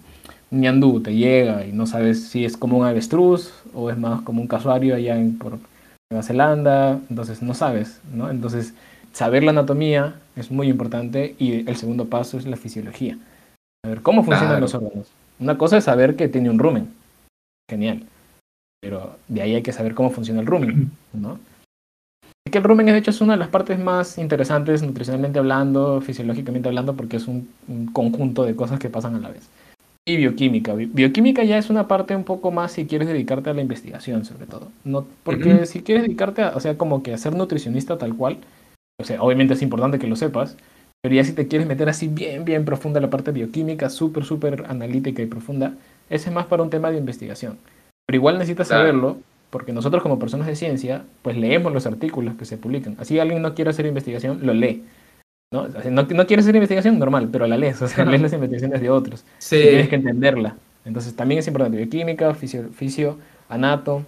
[0.50, 4.40] ñandú te llega y no sabes si es como un avestruz o es más como
[4.40, 5.58] un casuario allá en, por
[6.10, 8.30] Nueva Zelanda, entonces no sabes, ¿no?
[8.30, 8.74] Entonces,
[9.12, 13.18] saber la anatomía es muy importante y el segundo paso es la fisiología.
[13.84, 15.08] Saber cómo funcionan los órganos.
[15.40, 16.92] Una cosa es saber que tiene un rumen,
[17.68, 18.04] genial,
[18.80, 21.38] pero de ahí hay que saber cómo funciona el rumen, ¿no?
[22.48, 26.68] que el rumen, de hecho, es una de las partes más interesantes nutricionalmente hablando, fisiológicamente
[26.68, 27.48] hablando, porque es un
[27.92, 29.50] conjunto de cosas que pasan a la vez.
[30.08, 30.72] Y bioquímica.
[30.74, 34.46] Bioquímica ya es una parte un poco más si quieres dedicarte a la investigación, sobre
[34.46, 34.70] todo.
[34.84, 38.38] No, porque si quieres dedicarte a, o sea, como que a ser nutricionista tal cual,
[39.00, 40.56] o sea, obviamente es importante que lo sepas,
[41.02, 44.64] pero ya si te quieres meter así bien, bien profunda la parte bioquímica, súper, súper
[44.68, 45.74] analítica y profunda,
[46.08, 47.58] ese es más para un tema de investigación.
[48.06, 49.18] Pero igual necesitas saberlo,
[49.50, 52.94] porque nosotros como personas de ciencia, pues leemos los artículos que se publican.
[53.00, 54.84] Así alguien no quiere hacer investigación, lo lee.
[55.52, 55.68] ¿No?
[55.68, 59.24] no, quieres hacer investigación, normal, pero la lees, o sea, lees las investigaciones de otros.
[59.38, 59.60] Sí.
[59.60, 60.56] tienes que entenderla.
[60.84, 64.04] Entonces también es importante bioquímica, fisio, anato,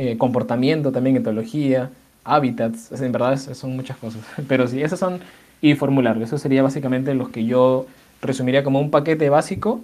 [0.00, 1.90] eh, comportamiento también, etología,
[2.24, 4.22] hábitats, en verdad son muchas cosas.
[4.48, 5.20] Pero sí, esas son,
[5.60, 7.86] y formular, eso sería básicamente los que yo
[8.22, 9.80] resumiría como un paquete básico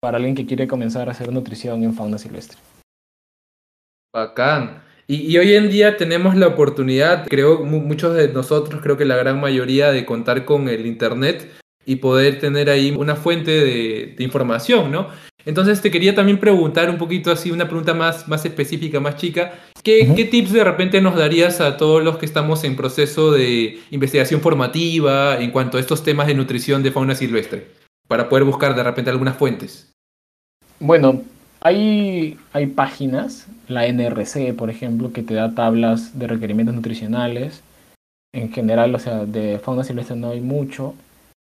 [0.00, 2.58] para alguien que quiere comenzar a hacer nutrición en fauna silvestre.
[4.14, 4.85] Bacán.
[5.08, 9.40] Y, hoy en día tenemos la oportunidad, creo, muchos de nosotros, creo que la gran
[9.40, 11.48] mayoría, de contar con el Internet
[11.84, 15.08] y poder tener ahí una fuente de, información, ¿no?
[15.44, 19.54] Entonces te quería también preguntar un poquito así, una pregunta más, más específica, más chica.
[19.84, 23.78] ¿Qué, ¿Qué, tips de repente nos darías a todos los que estamos en proceso de
[23.92, 27.68] investigación formativa en cuanto a estos temas de nutrición de fauna silvestre?
[28.08, 29.92] Para poder buscar de repente algunas fuentes.
[30.80, 31.22] Bueno,
[31.66, 37.62] hay, hay páginas, la NRC, por ejemplo, que te da tablas de requerimientos nutricionales.
[38.32, 40.94] En general, o sea, de fauna silvestre no hay mucho.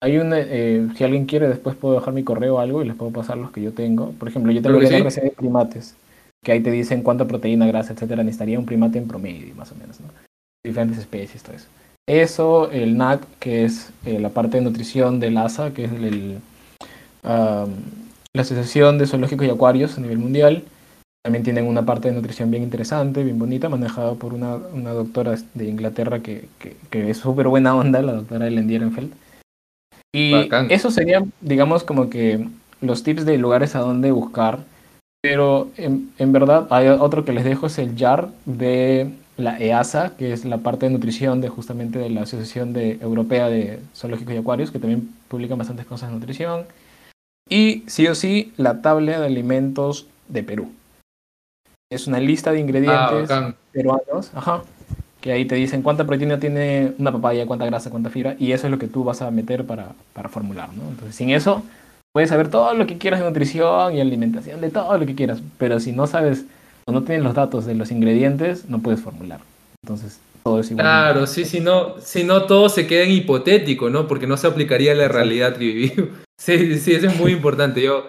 [0.01, 2.95] Hay un, eh, si alguien quiere, después puedo dejar mi correo o algo y les
[2.95, 4.11] puedo pasar los que yo tengo.
[4.13, 5.95] Por ejemplo, yo tengo la NRC de primates,
[6.43, 9.75] que ahí te dicen cuánta proteína, grasa, etcétera, necesitaría un primate en promedio, más o
[9.75, 10.07] menos, ¿no?
[10.63, 11.67] Diferentes especies, todo eso.
[12.07, 16.39] Eso, el NAC, que es eh, la parte de nutrición del ASA, que es el,
[18.33, 20.63] la Asociación de Zoológicos y Acuarios a nivel mundial.
[21.23, 25.35] También tienen una parte de nutrición bien interesante, bien bonita, manejada por una, una doctora
[25.53, 26.47] de Inglaterra que,
[26.89, 29.11] que, es súper buena onda, la doctora Ellen Dierenfeld.
[30.13, 30.33] Y
[30.69, 32.47] eso sería, digamos, como que
[32.81, 34.59] los tips de lugares a donde buscar.
[35.21, 40.15] Pero en, en, verdad hay otro que les dejo, es el JAR de la EASA,
[40.15, 44.33] que es la parte de nutrición de justamente de la Asociación de, Europea de Zoológicos
[44.33, 46.65] y Acuarios, que también publica bastantes cosas de nutrición.
[47.49, 50.71] Y sí o sí, la tabla de alimentos de Perú.
[51.91, 54.62] Es una lista de ingredientes ah, peruanos, ajá,
[55.21, 58.67] que ahí te dicen cuánta proteína tiene una papaya, cuánta grasa, cuánta fibra, y eso
[58.67, 60.88] es lo que tú vas a meter para, para formular, ¿no?
[60.88, 61.63] Entonces, sin eso,
[62.13, 65.41] puedes saber todo lo que quieras de nutrición y alimentación, de todo lo que quieras,
[65.57, 66.45] pero si no sabes
[66.85, 69.39] o no tienes los datos de los ingredientes, no puedes formular.
[69.83, 70.85] Entonces, todo es igual.
[70.85, 74.07] Claro, sí, si no, si no todo se queda en hipotético, ¿no?
[74.07, 76.09] Porque no se aplicaría a la realidad que
[76.39, 77.82] Sí, sí, eso es muy importante.
[77.82, 78.08] Yo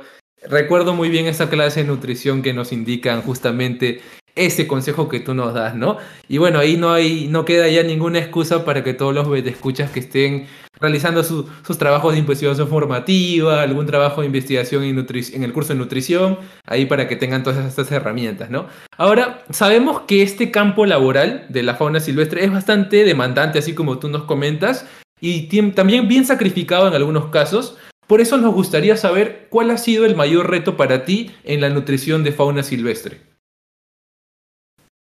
[0.49, 4.01] recuerdo muy bien esa clase de nutrición que nos indican justamente
[4.37, 5.99] ese consejo que tú nos das, ¿no?
[6.29, 9.91] Y bueno, ahí no hay, no queda ya ninguna excusa para que todos los escuchas
[9.91, 10.47] que estén
[10.79, 15.81] realizando sus trabajos de investigación formativa, algún trabajo de investigación en, en, el curso de
[15.81, 18.67] nutrición, ahí para que tengan todas estas herramientas, ¿no?
[18.97, 23.99] Ahora, sabemos que este campo laboral de la fauna silvestre es bastante demandante, así como
[23.99, 24.87] tú nos comentas,
[25.21, 27.77] y también bien sacrificado en algunos casos,
[28.11, 31.71] por eso nos gustaría saber cuál ha sido el mayor reto para ti en la
[31.71, 33.19] nutrición de fauna silvestre.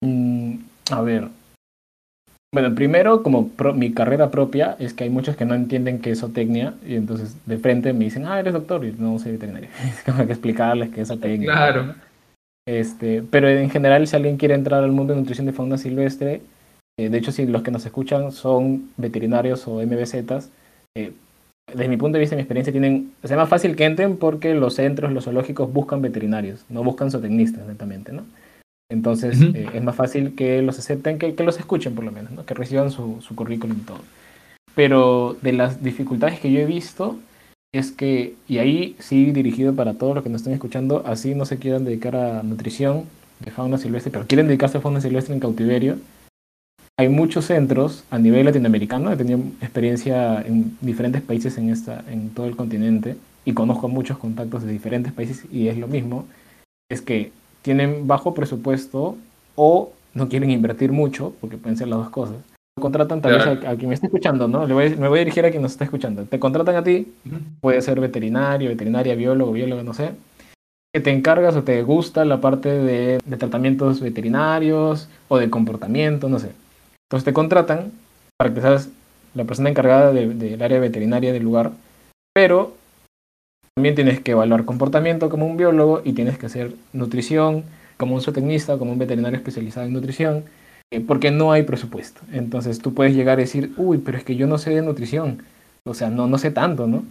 [0.03, 0.55] Mm,
[0.91, 1.29] a ver.
[2.55, 6.21] Bueno, primero, como mi carrera propia, es que hay muchos que no entienden qué es
[6.21, 9.69] zootecnia y entonces de frente me dicen, ah, eres doctor y no soy veterinario.
[9.85, 11.53] Es como que explicarles qué es zootecnia.
[11.53, 11.95] Claro.
[12.67, 16.41] Este, pero en general, si alguien quiere entrar al mundo de nutrición de fauna silvestre,
[16.99, 20.49] eh, de hecho, si los que nos escuchan son veterinarios o MBZs,
[20.97, 21.13] eh,
[21.67, 24.55] desde mi punto de vista y mi experiencia, tienen, es más fácil que entren porque
[24.55, 28.23] los centros, los zoológicos buscan veterinarios, no buscan zootecnistas netamente, ¿no?
[28.91, 32.33] Entonces eh, es más fácil que los acepten, que, que los escuchen por lo menos,
[32.33, 32.45] ¿no?
[32.45, 34.01] que reciban su, su currículum y todo.
[34.75, 37.19] Pero de las dificultades que yo he visto
[37.73, 41.45] es que, y ahí sí dirigido para todos los que nos están escuchando, así no
[41.45, 43.05] se quieran dedicar a nutrición
[43.41, 45.97] de fauna silvestre, pero quieren dedicarse a fauna silvestre en cautiverio,
[46.97, 52.31] hay muchos centros a nivel latinoamericano, he tenido experiencia en diferentes países en, esta, en
[52.31, 56.27] todo el continente y conozco muchos contactos de diferentes países y es lo mismo,
[56.89, 59.17] es que tienen bajo presupuesto
[59.57, 62.37] o no quieren invertir mucho, porque pueden ser las dos cosas.
[62.81, 64.67] Contratan tal vez a, quien me está escuchando, ¿no?
[64.67, 66.25] Le voy, me voy a dirigir a quien nos está escuchando.
[66.25, 67.13] Te contratan a ti,
[67.61, 70.11] puede ser veterinario, veterinaria, biólogo, biólogo, no sé,
[70.93, 76.29] que te encargas o te gusta la parte de, de tratamientos veterinarios o de comportamiento,
[76.29, 76.51] no sé
[77.07, 77.93] entonces te contratan
[78.39, 78.89] para que seas
[79.35, 81.73] la persona encargada del área veterinaria del lugar,
[82.35, 82.75] pero
[83.75, 87.65] también tienes que evaluar comportamiento como un biólogo y tienes que hacer nutrición
[87.97, 90.45] como un zootecnista, como un veterinario especializado en nutrición,
[90.93, 92.21] eh, porque no hay presupuesto.
[92.33, 95.43] Entonces tú puedes llegar a decir, uy, pero es que yo no sé de nutrición,
[95.85, 97.05] o sea, no, no sé tanto, ¿no?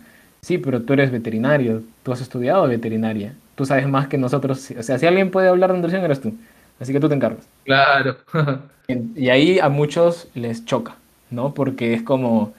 [0.44, 4.84] sí, pero tú eres veterinario, tú has estudiado veterinaria, tú sabes más que nosotros, o
[4.84, 6.36] sea, si alguien puede hablar de nutrición eres tú,
[6.80, 7.48] así que tú te encargas.
[7.64, 8.18] Claro.
[8.88, 10.98] y ahí a muchos les choca,
[11.30, 11.54] ¿no?
[11.54, 12.54] Porque es como,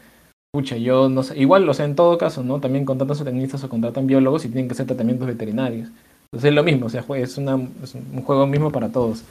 [0.52, 2.60] pucha, yo no sé, igual, o sea, en todo caso, ¿no?
[2.60, 5.88] También contratan zootecnistas o contratan biólogos y tienen que hacer tratamientos veterinarios.
[6.26, 9.24] Entonces es lo mismo, o sea, es, una, un juego mismo para todos.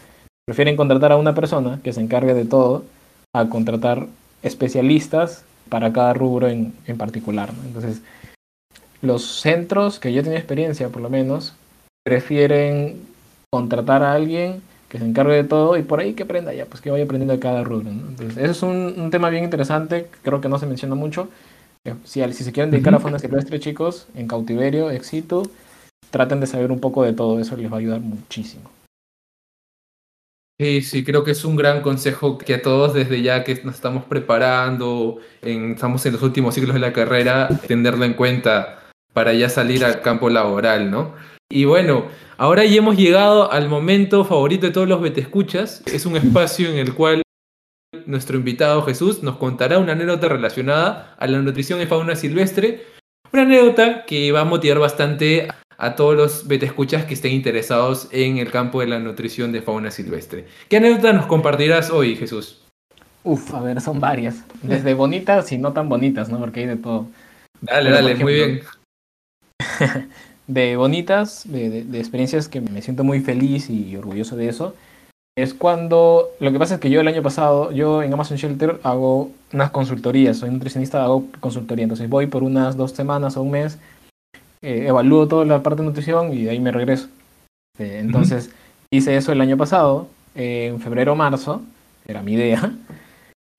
[0.45, 2.84] Prefieren contratar a una persona que se encargue de todo
[3.36, 4.08] a contratar
[4.41, 7.53] especialistas para cada rubro en, en particular.
[7.53, 7.63] ¿no?
[7.63, 8.01] Entonces,
[9.01, 11.56] los centros que yo tenido experiencia, por lo menos,
[12.06, 13.01] prefieren
[13.51, 14.62] contratar a alguien
[14.93, 17.34] que se encargue de todo y por ahí que aprenda ya, pues que vaya aprendiendo
[17.34, 17.89] de cada rubro.
[17.91, 18.10] ¿no?
[18.10, 21.29] Entonces, eso es un, un, tema bien interesante, creo que no se menciona mucho.
[22.03, 25.49] Si, si se quieren dedicar a fauna silvestre, chicos, en cautiverio, éxito,
[26.12, 28.69] traten de saber un poco de todo eso, les va a ayudar muchísimo.
[30.62, 33.73] Sí, sí, creo que es un gran consejo que a todos desde ya que nos
[33.73, 39.34] estamos preparando, en, estamos en los últimos ciclos de la carrera, tenerlo en cuenta para
[39.34, 41.15] ya salir al campo laboral, ¿no?
[41.54, 42.06] Y bueno,
[42.38, 45.84] ahora ya hemos llegado al momento favorito de todos los Betescuchas.
[45.86, 47.22] Es un espacio en el cual
[48.08, 52.86] nuestro invitado Jesús nos contará una anécdota relacionada a la nutrición y fauna silvestre.
[53.32, 58.39] Una anécdota que va a motivar bastante a todos los betescuchas que estén interesados en
[58.39, 60.48] el campo de la nutrición de fauna silvestre.
[60.70, 62.63] ¿Qué anécdota nos compartirás hoy, Jesús?
[63.24, 64.44] Uf, a ver, son varias.
[64.63, 66.39] Desde bonitas y no tan bonitas, ¿no?
[66.39, 67.10] Porque hay de todo.
[67.62, 68.62] Dale, dale, muy bien.
[70.47, 74.75] de bonitas, de, de, experiencias que me siento muy feliz y orgulloso de eso,
[75.36, 78.79] es cuando, lo que pasa es que yo el año pasado, yo en Amazon Shelter
[78.84, 83.51] hago unas consultorías, soy nutricionista, hago consultoría, entonces voy por unas dos semanas o un
[83.51, 83.79] mes,
[84.62, 87.08] eh, evalúo toda la parte de nutrición y de ahí me regreso.
[87.79, 88.51] Eh, entonces
[88.91, 91.63] hice eso el año pasado, eh, en febrero o marzo,
[92.08, 92.71] era mi idea,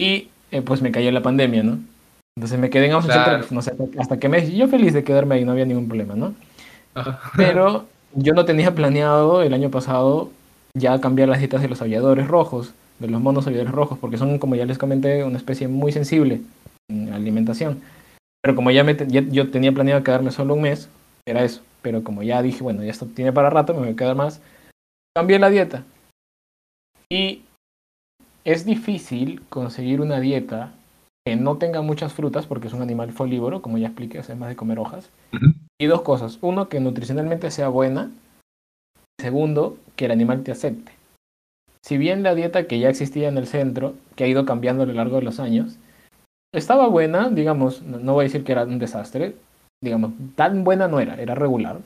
[0.00, 1.78] y eh, pues me cayó la pandemia, ¿no?
[2.36, 3.32] Entonces me quedé en Amazon Claro.
[3.32, 6.14] Shelter, no sé hasta qué mes, yo feliz de quedarme ahí, no había ningún problema,
[6.14, 6.34] ¿no?
[7.36, 10.30] Pero yo no tenía planeado el año pasado
[10.76, 14.38] ya cambiar las dietas de los aviadores rojos, de los monos aviadores rojos, porque son,
[14.38, 16.40] como ya les comenté, una especie muy sensible
[16.90, 17.80] en alimentación.
[18.42, 20.88] Pero como ya, me te- ya- yo tenía planeado quedarme solo un mes,
[21.26, 21.62] era eso.
[21.82, 24.40] Pero como ya dije, bueno, ya esto tiene para rato, me voy a quedar más,
[25.16, 25.84] cambié la dieta.
[27.10, 27.42] Y
[28.44, 30.72] es difícil conseguir una dieta
[31.26, 34.50] que no tenga muchas frutas, porque es un animal folívoro, como ya expliqué, es más
[34.50, 35.08] de comer hojas.
[35.80, 36.38] Y dos cosas.
[36.42, 38.10] Uno, que nutricionalmente sea buena.
[39.18, 40.92] Segundo, que el animal te acepte.
[41.82, 44.86] Si bien la dieta que ya existía en el centro, que ha ido cambiando a
[44.86, 45.78] lo largo de los años,
[46.52, 49.34] estaba buena, digamos, no, no voy a decir que era un desastre,
[49.82, 51.80] digamos, tan buena no era, era regular,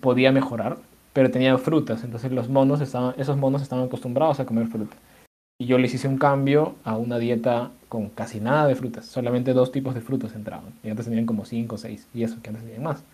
[0.00, 0.78] podía mejorar,
[1.12, 4.96] pero tenía frutas, entonces los monos estaban, esos monos estaban acostumbrados a comer fruta.
[5.60, 9.52] Y yo les hice un cambio a una dieta con casi nada de frutas, solamente
[9.52, 12.48] dos tipos de frutas entraban, y antes tenían como cinco o seis, y eso que
[12.48, 13.04] antes tenían más.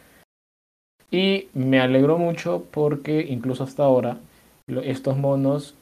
[1.10, 4.18] Y me alegró mucho porque incluso hasta ahora
[4.84, 5.74] estos monos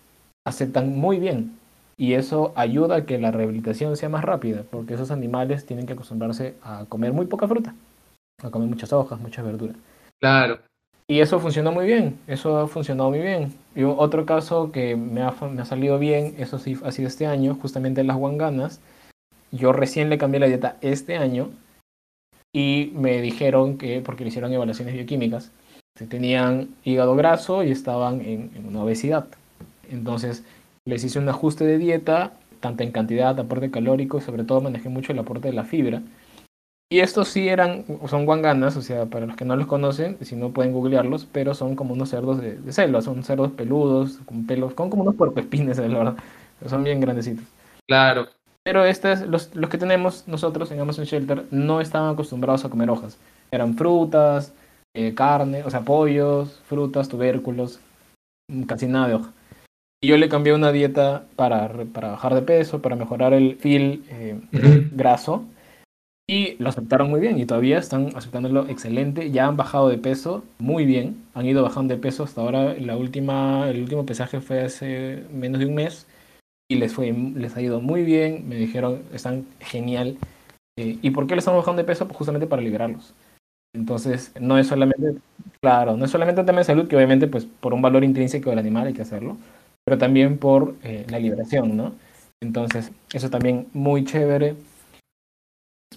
[0.47, 1.59] aceptan muy bien
[1.99, 5.95] y eso ayuda a que la rehabilitación sea más rápida porque esos animales tienen que
[5.95, 7.75] acostumbrarse a comer muy poca fruta,
[8.43, 9.77] a comer muchas hojas, muchas verduras.
[10.21, 10.61] Claro.
[11.07, 13.53] Y eso funcionó muy bien, eso ha funcionado muy bien.
[13.75, 15.35] Y otro caso que me ha,
[15.67, 18.81] salido bien, eso sí ha sido este año, justamente las guanganas.
[19.53, 21.51] Yo recién le cambié la dieta este año
[22.55, 25.53] y me dijeron que, porque le hicieron evaluaciones bioquímicas,
[25.95, 29.27] que tenían hígado graso y estaban en, en una obesidad.
[29.91, 30.43] Entonces
[30.87, 35.13] les hice un ajuste de dieta, tanto en cantidad, aporte calórico sobre todo manejé mucho
[35.13, 36.03] el aporte de la fibra.
[36.95, 40.37] Y estos sí eran, son guanganas, o sea, para los que no los conocen, si
[40.37, 44.47] no pueden googlearlos, pero son como unos cerdos de, de selva, son cerdos peludos, con
[44.47, 46.17] pelos, con como unos puercoespines, la verdad.
[46.67, 47.45] Son bien grandecitos.
[47.89, 48.29] Claro.
[48.63, 52.89] Pero estos, los, los que tenemos nosotros en Amazon Shelter, no estaban acostumbrados a comer
[52.89, 53.19] hojas.
[53.51, 54.53] Eran frutas,
[54.95, 57.81] eh, carne, o sea, pollos, frutas, tubérculos,
[58.69, 59.33] casi nada de hoja.
[60.01, 64.05] Y yo le cambié una dieta para, para bajar de peso, para mejorar el feel
[64.11, 64.41] eh,
[64.93, 65.45] graso.
[66.27, 69.31] Y lo aceptaron muy bien y todavía están aceptándolo excelente.
[69.31, 71.23] Ya han bajado de peso muy bien.
[71.35, 72.75] Han ido bajando de peso hasta ahora.
[72.75, 76.07] La última, el último pesaje fue hace menos de un mes
[76.67, 78.49] y les fue les ha ido muy bien.
[78.49, 80.17] Me dijeron están genial.
[80.79, 82.07] Eh, ¿Y por qué le estamos bajando de peso?
[82.07, 83.13] Pues justamente para liberarlos.
[83.75, 85.17] Entonces no es solamente
[85.61, 88.51] claro, no es solamente un tema de salud que obviamente pues por un valor intrínseco
[88.51, 89.37] del animal hay que hacerlo,
[89.85, 91.93] pero también por eh, la liberación, ¿no?
[92.41, 94.55] Entonces eso también muy chévere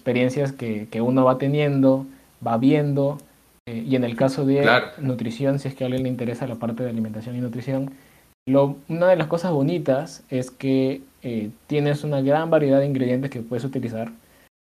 [0.08, 2.06] experiencias que, que uno va teniendo,
[2.44, 3.18] va viendo,
[3.68, 4.86] eh, y en el caso de Claro.
[4.98, 7.90] nutrición, si es que a alguien le interesa la parte de alimentación y nutrición,
[8.48, 13.30] lo, una de las cosas bonitas es que eh, tienes una gran variedad de ingredientes
[13.30, 14.10] que puedes utilizar.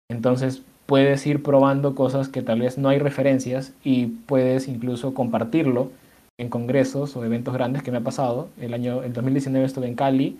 [0.08, 5.90] Entonces, puedes ir probando cosas que tal vez no hay referencias y puedes incluso compartirlo
[6.38, 8.48] en congresos o eventos grandes que me ha pasado.
[8.60, 10.36] El año el 2019 estuve en Cali,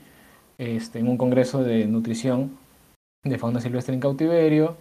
[0.59, 2.53] este, en un congreso de nutrición
[3.24, 4.76] de fauna silvestre en cautiverio.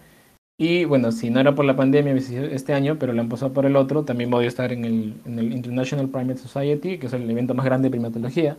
[0.64, 3.66] Y bueno, si no era por la pandemia este año, pero la han pasado por
[3.66, 7.14] el otro, también voy a estar en el, en el International Primate Society, que es
[7.14, 8.56] el evento más grande de primatología.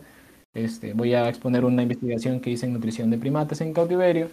[0.53, 4.29] Este, voy a exponer una investigación que hice en nutrición de primates en cautiverio.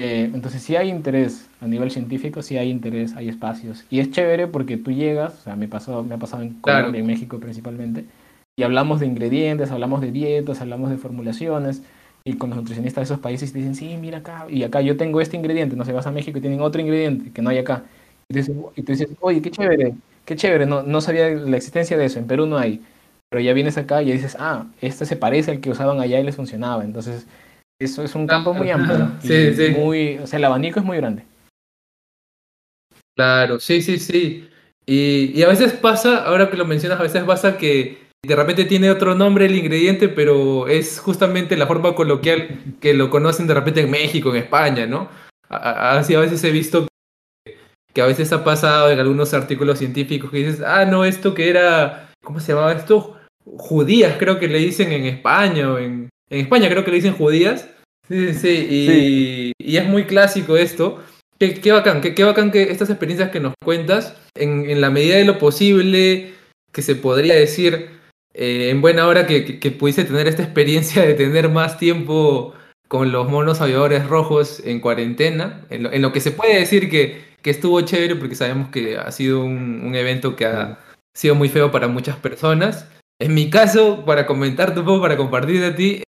[0.00, 3.84] Eh, entonces, si hay interés a nivel científico, si hay interés, hay espacios.
[3.90, 6.98] Y es chévere porque tú llegas, o sea, me, pasó, me ha pasado en Colombia,
[6.98, 8.06] en México principalmente,
[8.56, 11.84] y hablamos de ingredientes, hablamos de dietas, hablamos de formulaciones,
[12.28, 14.98] y con los nutricionistas de esos países te dicen, sí, mira acá, y acá yo
[14.98, 17.56] tengo este ingrediente, no sé, vas a México y tienen otro ingrediente que no hay
[17.56, 17.84] acá.
[18.28, 18.34] Y
[18.82, 19.94] tú dices, oye, qué chévere,
[20.26, 22.82] qué chévere, no, no sabía la existencia de eso, en Perú no hay.
[23.30, 26.24] Pero ya vienes acá y dices, ah, este se parece al que usaban allá y
[26.24, 26.84] les funcionaba.
[26.84, 27.26] Entonces,
[27.80, 29.10] eso es un campo muy amplio.
[29.22, 29.70] Sí, sí.
[29.70, 31.24] Muy, o sea, el abanico es muy grande.
[33.16, 34.48] Claro, sí, sí, sí.
[34.84, 38.66] Y, y, a veces pasa, ahora que lo mencionas, a veces pasa que de repente
[38.66, 43.54] tiene otro nombre el ingrediente, pero es justamente la forma coloquial que lo conocen de
[43.54, 45.08] repente en México, en España, ¿no?
[45.48, 46.86] Así a veces he visto
[47.94, 51.48] que a veces ha pasado en algunos artículos científicos que dices, ah, no, esto que
[51.48, 53.16] era, ¿cómo se llamaba esto?
[53.46, 57.14] Judías, creo que le dicen en España o en, en España creo que le dicen
[57.14, 57.66] judías.
[58.06, 61.02] Sí, sí, y, y es muy clásico esto.
[61.38, 64.90] Qué, qué bacán, qué, qué, bacán que estas experiencias que nos cuentas, en, en la
[64.90, 66.34] medida de lo posible,
[66.72, 67.97] que se podría decir,
[68.38, 72.54] eh, en buena hora que, que, que, pudiste tener esta experiencia de tener más tiempo
[72.86, 76.88] con los monos aviadores rojos en cuarentena, en lo, en lo que se puede decir
[76.88, 80.78] que, que, estuvo chévere, porque sabemos que ha sido un, un evento que ha
[81.14, 82.88] sido muy feo para muchas personas.
[83.20, 86.02] En mi caso, para comentarte un poco, para compartir de ti,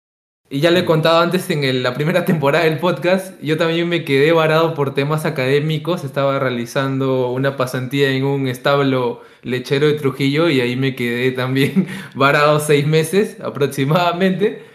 [0.51, 3.87] y ya le he contado antes en el, la primera temporada del podcast, yo también
[3.87, 9.93] me quedé varado por temas académicos, estaba realizando una pasantía en un establo lechero de
[9.93, 14.67] Trujillo y ahí me quedé también varado seis meses aproximadamente.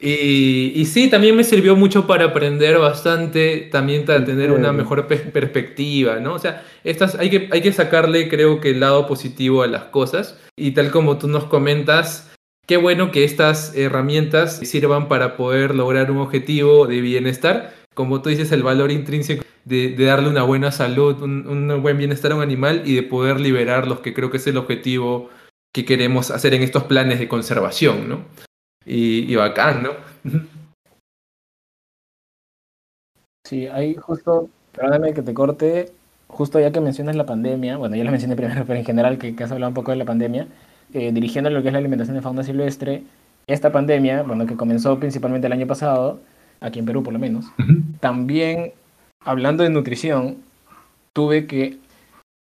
[0.00, 5.08] Y, y sí, también me sirvió mucho para aprender bastante, también para tener una mejor
[5.08, 6.34] perspectiva, ¿no?
[6.34, 9.84] O sea, estas, hay, que, hay que sacarle, creo que, el lado positivo a las
[9.86, 10.38] cosas.
[10.56, 12.30] Y tal como tú nos comentas,
[12.68, 17.72] qué bueno que estas herramientas sirvan para poder lograr un objetivo de bienestar.
[17.94, 21.96] Como tú dices, el valor intrínseco de, de darle una buena salud, un, un, buen
[21.96, 25.30] bienestar a un animal y de poder liberar los que creo que es el objetivo
[25.74, 28.24] que queremos hacer en estos planes de conservación, ¿no?
[28.84, 29.92] Y, y bacán, ¿no?
[33.44, 35.90] Sí, ahí justo, perdóname que te corte,
[36.26, 39.34] justo ya que mencionas la pandemia, bueno, ya la mencioné primero, pero en general que,
[39.34, 40.48] que has hablado un poco de la pandemia,
[40.92, 43.02] eh, dirigiendo lo que es la alimentación de fauna silvestre,
[43.46, 46.20] esta pandemia, bueno, que comenzó principalmente el año pasado,
[46.60, 47.82] aquí en Perú por lo menos, uh -huh.
[48.00, 48.72] también
[49.24, 50.38] hablando de nutrición,
[51.12, 51.78] tuve que,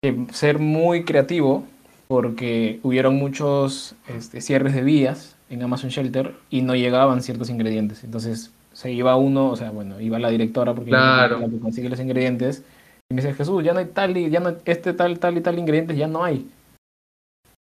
[0.02, 1.66] que, ser muy creativo
[2.08, 8.04] porque hubieron muchos este, cierres de vías en Amazon Shelter y no llegaban ciertos ingredientes.
[8.04, 11.40] Entonces se iba uno, o sea, bueno, iba la directora porque claro.
[11.40, 12.64] la que consigue los ingredientes
[13.10, 15.42] y me dice, Jesús, ya no hay tal y ya no, este tal, tal y
[15.42, 16.48] tal ingredientes, ya no hay.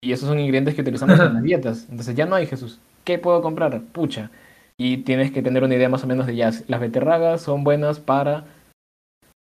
[0.02, 1.88] Y esos son ingredientes que utilizamos en las dietas.
[1.90, 2.80] Entonces ya no hay Jesús.
[3.04, 3.82] ¿Qué puedo comprar?
[3.92, 4.30] Pucha.
[4.78, 6.52] Y tienes que tener una idea más o menos de ya.
[6.68, 8.46] Las beterragas son buenas para,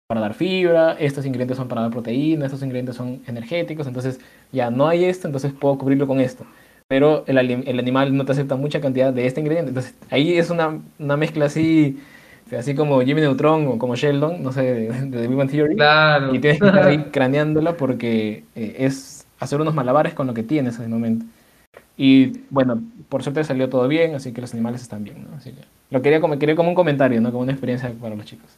[0.08, 3.88] para dar fibra, estos ingredientes son para dar proteína, estos ingredientes son energéticos.
[3.88, 6.46] Entonces ya no hay esto, entonces puedo cubrirlo con esto.
[6.88, 9.70] Pero el, el animal no te acepta mucha cantidad de este ingrediente.
[9.70, 12.00] Entonces ahí es una, una mezcla así
[12.56, 15.76] así como Jimmy Neutron o como Sheldon, no sé, de, The Big Theory.
[15.76, 16.36] Claro.
[16.36, 20.44] Y tienes que estar ahí craneándola porque eh, es hacer unos malabares con lo que
[20.44, 21.26] tienes en el momento.
[21.98, 25.28] Y bueno, por suerte salió todo bien, así que los animales están bien.
[25.38, 27.32] Así que lo quería como, quería como un comentario, ¿no?
[27.32, 28.50] Como una experiencia para los chicos.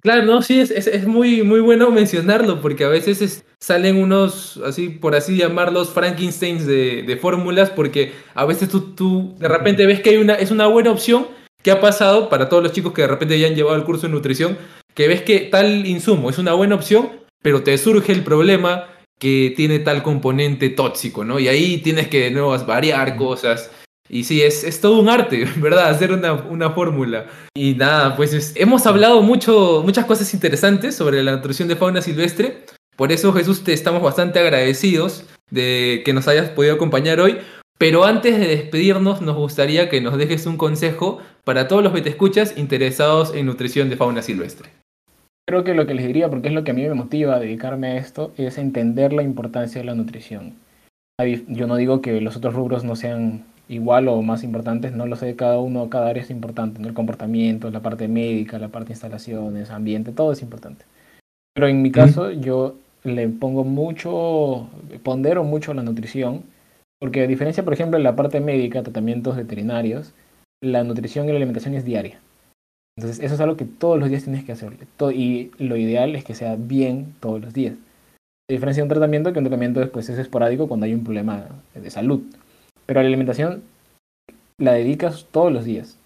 [0.00, 3.96] Claro, no, sí, es, es, es muy, muy bueno mencionarlo, porque a veces es, salen
[3.96, 9.48] unos, así por así llamarlos, Frankensteins de, de fórmulas, porque a veces tú, tú de
[9.48, 11.26] repente ves que hay una, es una buena opción,
[11.62, 14.06] ¿Qué ha pasado para todos los chicos que de repente ya han llevado el curso
[14.06, 14.56] de nutrición?
[14.94, 17.10] Que ves que tal insumo es una buena opción,
[17.42, 18.86] pero te surge el problema
[19.20, 21.38] que tiene tal componente tóxico, ¿no?
[21.38, 23.70] Y ahí tienes que de nuevo variar cosas.
[24.08, 25.90] Y sí, es, es todo un arte, ¿verdad?
[25.90, 27.26] Hacer una, una fórmula.
[27.54, 32.02] Y nada, pues es, hemos hablado mucho, muchas cosas interesantes sobre la nutrición de fauna
[32.02, 32.64] silvestre.
[32.96, 37.38] Por eso, Jesús, te estamos bastante agradecidos de que nos hayas podido acompañar hoy.
[37.78, 42.02] Pero antes de despedirnos, nos gustaría que nos dejes un consejo para todos los que
[42.02, 44.79] te escuchas interesados en nutrición de fauna silvestre.
[45.50, 47.40] Creo que lo que les diría, porque es lo que a mí me motiva a
[47.40, 50.52] dedicarme a esto, es entender la importancia de la nutrición.
[51.48, 55.16] Yo no digo que los otros rubros no sean igual o más importantes, no lo
[55.16, 56.86] sé, cada uno, cada área es importante, ¿no?
[56.86, 60.84] el comportamiento, la parte médica, la parte de instalaciones, ambiente, todo es importante.
[61.52, 64.68] Pero en mi caso, yo le pongo mucho,
[65.02, 66.44] pondero mucho la nutrición,
[67.00, 70.12] porque a diferencia, por ejemplo, en la parte médica, tratamientos veterinarios,
[70.62, 72.20] la nutrición y la alimentación es diaria.
[72.96, 74.76] Entonces, eso es algo que todos los días tienes que hacer.
[75.14, 77.74] Y lo ideal es que sea bien todos los días.
[77.74, 81.46] A diferencia de un tratamiento, que un tratamiento después es esporádico cuando hay un problema
[81.74, 82.22] de salud.
[82.86, 83.62] Pero la alimentación
[84.58, 85.96] la dedicas todos los días.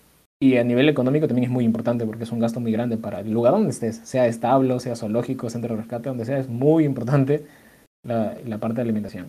[0.41, 3.21] Y a nivel económico también es muy importante porque es un gasto muy grande para
[3.21, 6.85] el lugar donde estés, sea establo, sea zoológico, centro de rescate, donde sea, es muy
[6.85, 7.47] importante
[8.03, 9.29] la, la parte de alimentación.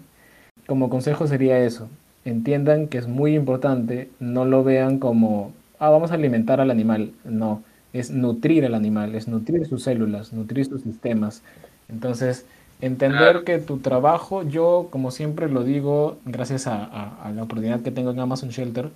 [0.68, 1.88] Como consejo sería eso,
[2.26, 7.12] entiendan que es muy importante, no lo vean como, ah, vamos a alimentar al animal,
[7.24, 7.64] no,
[7.94, 11.44] es nutrir al animal, es nutrir sus células, nutrir sus sistemas.
[11.88, 12.46] Entonces,
[12.82, 16.84] entender que tu trabajo, yo como siempre lo digo, gracias a,
[17.24, 18.90] a la oportunidad que tengo en Amazon Shelter,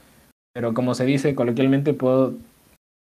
[0.53, 2.33] pero como se dice coloquialmente, puedo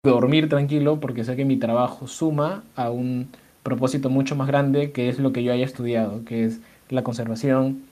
[0.04, 3.28] dormir tranquilo porque sé que mi trabajo suma a un
[3.62, 7.82] propósito mucho más grande que es lo que yo haya estudiado, que es la conservación,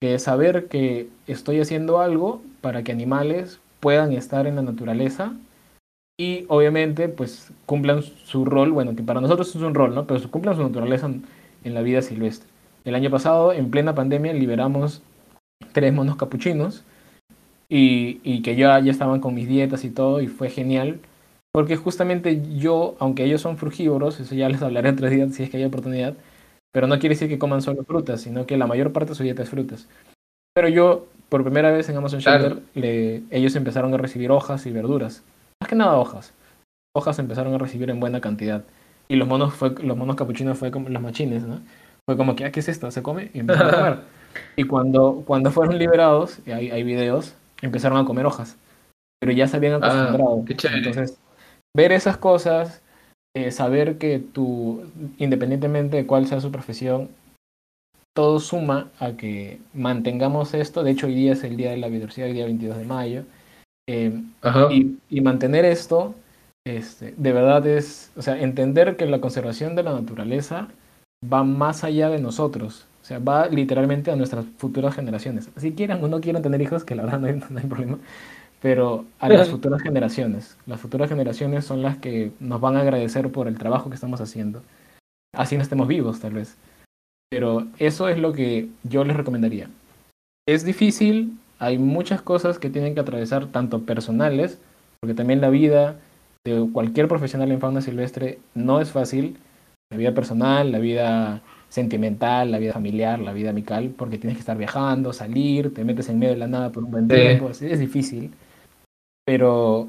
[0.00, 5.34] que es saber que estoy haciendo algo para que animales puedan estar en la naturaleza
[6.18, 10.06] y obviamente pues cumplan su rol, bueno, que para nosotros es un rol, ¿no?
[10.06, 11.24] Pero cumplan su naturaleza en,
[11.64, 12.48] en la vida silvestre.
[12.84, 15.02] El año pasado, en plena pandemia, liberamos
[15.72, 16.84] tres monos capuchinos
[17.68, 21.00] y, que ya, ya estaban con mis dietas y todo y fue genial
[21.52, 25.50] porque justamente yo, aunque ellos son frugívoros, eso ya les hablaré tres días si es
[25.50, 26.14] que hay oportunidad,
[26.72, 29.22] pero no quiere decir que coman solo frutas, sino que la mayor parte de su
[29.24, 29.88] dieta es frutas.
[30.54, 32.60] Pero yo, por primera vez en Amazon Shelter,
[33.30, 35.22] ellos empezaron a recibir hojas y verduras.
[35.62, 36.34] Más que nada hojas.
[36.94, 38.64] Hojas empezaron a recibir en buena cantidad.
[39.08, 41.60] Y los monos, fue, los monos capuchinos fue como los machines, ¿no?
[42.06, 42.90] Fue como que, ah, ¿qué es esto?
[42.90, 43.30] ¿Se come?
[43.32, 43.98] Y empezaron a comer.
[44.56, 48.56] Y cuando, cuando fueron liberados, y hay, hay videos, empezaron a comer hojas,
[49.20, 50.44] pero ya se habían ah, acostumbrado.
[50.46, 51.18] Entonces,
[51.76, 52.82] ver esas cosas,
[53.36, 54.84] eh, saber que tú,
[55.18, 57.08] independientemente de cuál sea su profesión,
[58.14, 60.82] todo suma a que mantengamos esto.
[60.82, 63.24] De hecho, hoy día es el Día de la Biodiversidad, el día 22 de mayo.
[63.88, 64.22] Eh,
[64.70, 66.14] y, y, mantener esto,
[66.64, 70.68] este, de verdad es, o sea, entender que la conservación de la naturaleza
[71.24, 75.50] va más allá de nosotros sea, va literalmente a nuestras futuras generaciones.
[75.56, 77.26] Si quieran o no quieran tener hijos, que la verdad no
[77.58, 77.98] hay, problema,
[78.62, 80.56] pero a las futuras generaciones.
[80.66, 84.20] Las futuras generaciones son las que nos van a agradecer por el trabajo que estamos
[84.20, 84.62] haciendo.
[85.34, 86.56] Así no estemos vivos, tal vez.
[87.30, 89.68] Pero eso es lo que yo les recomendaría.
[90.48, 94.58] Es difícil, hay muchas cosas que tienen que atravesar, tanto personales,
[95.00, 95.96] porque también la vida
[96.44, 99.36] de cualquier profesional en fauna silvestre no es fácil.
[99.90, 104.40] La vida personal, la vida sentimental, la vida familiar, la vida amical, porque tienes que
[104.40, 107.78] estar viajando, salir, te metes en medio de la nada por un buen tiempo, es
[107.78, 108.32] difícil,
[109.24, 109.88] pero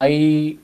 [0.00, 0.60] ahí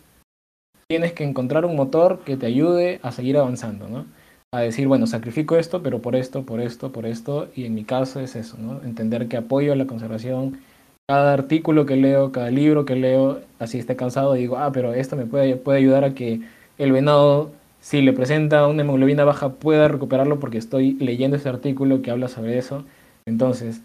[0.88, 4.06] tienes que encontrar un motor que te ayude a seguir avanzando, ¿no?
[4.53, 7.84] A decir, bueno, sacrifico esto, pero por esto, por esto, por esto, y en mi
[7.84, 8.82] caso es eso, ¿no?
[8.82, 10.61] Entender que apoyo la conservación,
[11.07, 15.16] cada artículo que leo, cada libro que leo, así esté cansado, digo, ah, pero esto
[15.16, 16.40] me puede, puede ayudar a que
[16.78, 22.03] el venado si le presenta una hemoglobina baja pueda recuperarlo porque estoy leyendo ese artículo
[22.03, 22.84] que habla sobre eso.
[23.26, 23.80] Entonces,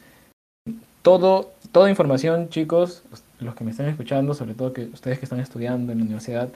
[1.01, 3.03] todo, toda información, chicos,
[3.39, 6.49] los que me están escuchando, sobre todo que ustedes que están estudiando en la universidad,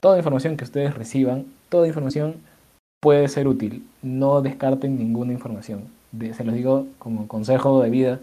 [0.00, 2.36] toda información que ustedes reciban, toda información
[3.04, 3.86] puede ser útil.
[4.02, 5.84] No descarten ninguna información.
[6.32, 8.20] se los digo como consejo de vida.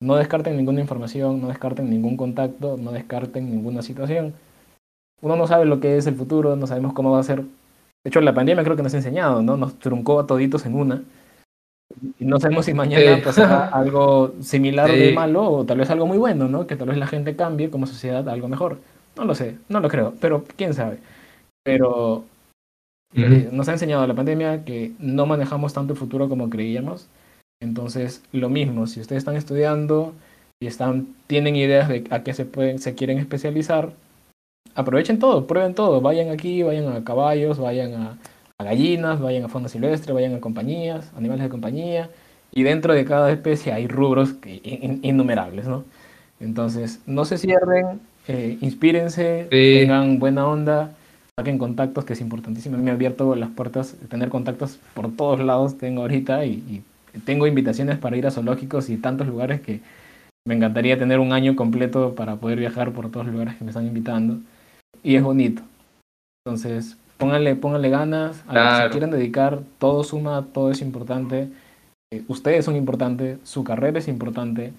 [0.00, 4.34] No descarten ninguna información, no descarten ningún contacto, no descarten ninguna situación.
[5.20, 7.44] Uno no sabe lo que es el futuro, no sabemos cómo va a ser
[8.04, 9.56] de hecho, la pandemia creo que nos ha enseñado, ¿no?
[9.56, 11.04] Nos truncó a toditos en una.
[12.18, 16.18] Y no sabemos si mañana pasará algo similar de malo o tal vez algo muy
[16.18, 16.66] bueno, ¿no?
[16.66, 18.78] Que tal vez la gente cambie como sociedad a algo mejor.
[19.16, 20.98] No lo sé, no lo creo, pero quién sabe.
[21.62, 22.24] Pero
[23.14, 27.08] eh, nos ha enseñado la pandemia que no manejamos tanto el futuro como creíamos.
[27.60, 30.14] Entonces, lo mismo, si ustedes están estudiando
[30.60, 33.92] y están, tienen ideas de a qué se, pueden, se quieren especializar,
[34.74, 38.18] aprovechen todo, prueben todo, vayan aquí, vayan a caballos, vayan a,
[38.58, 42.10] gallinas, vayan a fauna silvestre, vayan a compañías, animales de compañía,
[42.52, 44.36] y dentro de cada especie hay rubros
[45.02, 45.84] innumerables, ¿no?
[46.38, 50.92] Entonces, no se cierren, eh, inspírense, tengan buena onda,
[51.38, 52.76] saquen contactos, que es importantísimo.
[52.76, 56.82] A mí me ha abierto las puertas, tener contactos por todos lados tengo ahorita y,
[57.14, 59.80] y tengo invitaciones para ir a zoológicos y tantos lugares que
[60.46, 63.70] me encantaría tener un año completo para poder viajar por todos los lugares que me
[63.70, 64.40] están invitando
[65.02, 65.62] y es bonito.
[66.44, 71.48] Entonces, pónganle, pónganle ganas, a los que quieran dedicar, todo suma, todo es importante.
[72.12, 74.72] Eh, ustedes son importantes, su carrera es importante.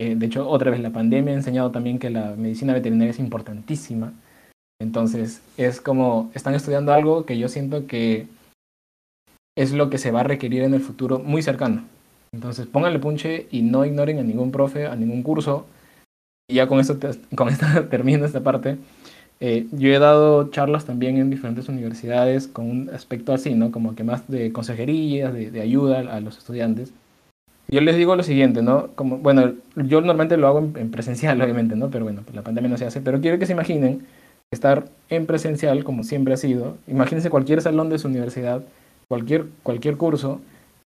[0.00, 3.18] Eh, de hecho, otra vez, la pandemia ha enseñado también que la medicina veterinaria es
[3.18, 4.12] importantísima.
[4.80, 8.26] Entonces, es como, están estudiando algo que yo siento que
[9.56, 11.84] es lo que se va a requerir en el futuro muy cercano.
[12.32, 15.66] Entonces pónganle punche y no ignoren a ningún profe, a ningún curso.
[16.48, 16.98] Y ya con esto,
[17.36, 18.78] con esto termino esta parte.
[19.40, 23.72] Eh, yo he dado charlas también en diferentes universidades con un aspecto así, ¿no?
[23.72, 26.92] Como que más de consejería, de, de ayuda a los estudiantes.
[27.68, 28.88] Yo les digo lo siguiente, ¿no?
[28.96, 31.90] Como, bueno, yo normalmente lo hago en, presencial, obviamente, ¿no?
[31.90, 33.00] Pero bueno, la pandemia no se hace.
[33.00, 34.06] Pero quiero que se imaginen
[34.52, 36.76] estar en presencial, como siempre ha sido.
[36.88, 38.62] Imagínense cualquier salón de su universidad,
[39.08, 40.40] cualquier, cualquier curso,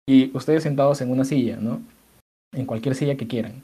[0.07, 1.81] y ustedes sentados en una silla, ¿no?
[2.53, 3.63] En cualquier silla que quieran.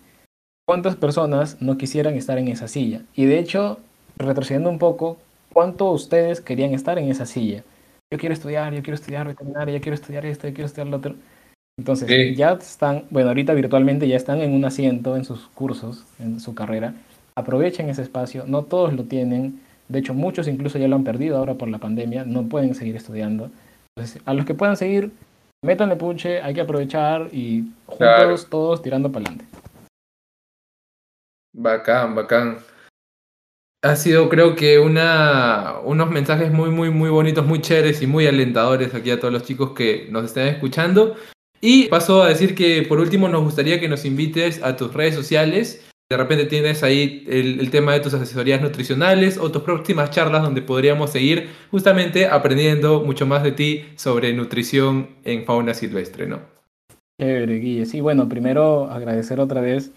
[0.67, 3.01] ¿Cuántas personas no quisieran estar en esa silla?
[3.15, 3.79] Y de hecho,
[4.17, 5.17] retrocediendo un poco,
[5.53, 7.63] ¿cuántos ustedes querían estar en esa silla?
[8.11, 10.97] Yo quiero estudiar, yo quiero estudiar veterinaria, yo quiero estudiar esto, yo quiero estudiar lo
[10.97, 11.15] otro.
[11.77, 16.39] Entonces, ya están, bueno, ahorita virtualmente ya están en un asiento en sus cursos, en
[16.39, 16.93] su carrera.
[17.35, 19.59] Aprovechen ese espacio, no todos lo tienen.
[19.93, 22.95] De hecho, muchos incluso ya lo han perdido ahora por la pandemia, no pueden seguir
[22.95, 23.51] estudiando.
[23.95, 25.11] Entonces, a los que puedan seguir,
[25.63, 29.45] métanle puche, hay que aprovechar y juntos todos tirando para adelante.
[31.55, 32.57] Bacán, bacán.
[33.83, 38.25] Ha sido, creo que, una, unos mensajes muy, muy, muy bonitos, muy chéveres y muy
[38.25, 41.15] alentadores aquí a todos los chicos que nos estén escuchando.
[41.61, 45.13] Y paso a decir que por último nos gustaría que nos invites a tus redes
[45.13, 45.87] sociales.
[46.14, 50.61] De repente tienes ahí el, tema de tus asesorías nutricionales o tus próximas charlas donde
[50.61, 56.41] podríamos seguir justamente aprendiendo mucho más de ti sobre nutrición en fauna silvestre, ¿no?
[57.20, 57.88] Chévere, Guille.
[57.88, 59.91] Sí, bueno, primero agradecer otra vez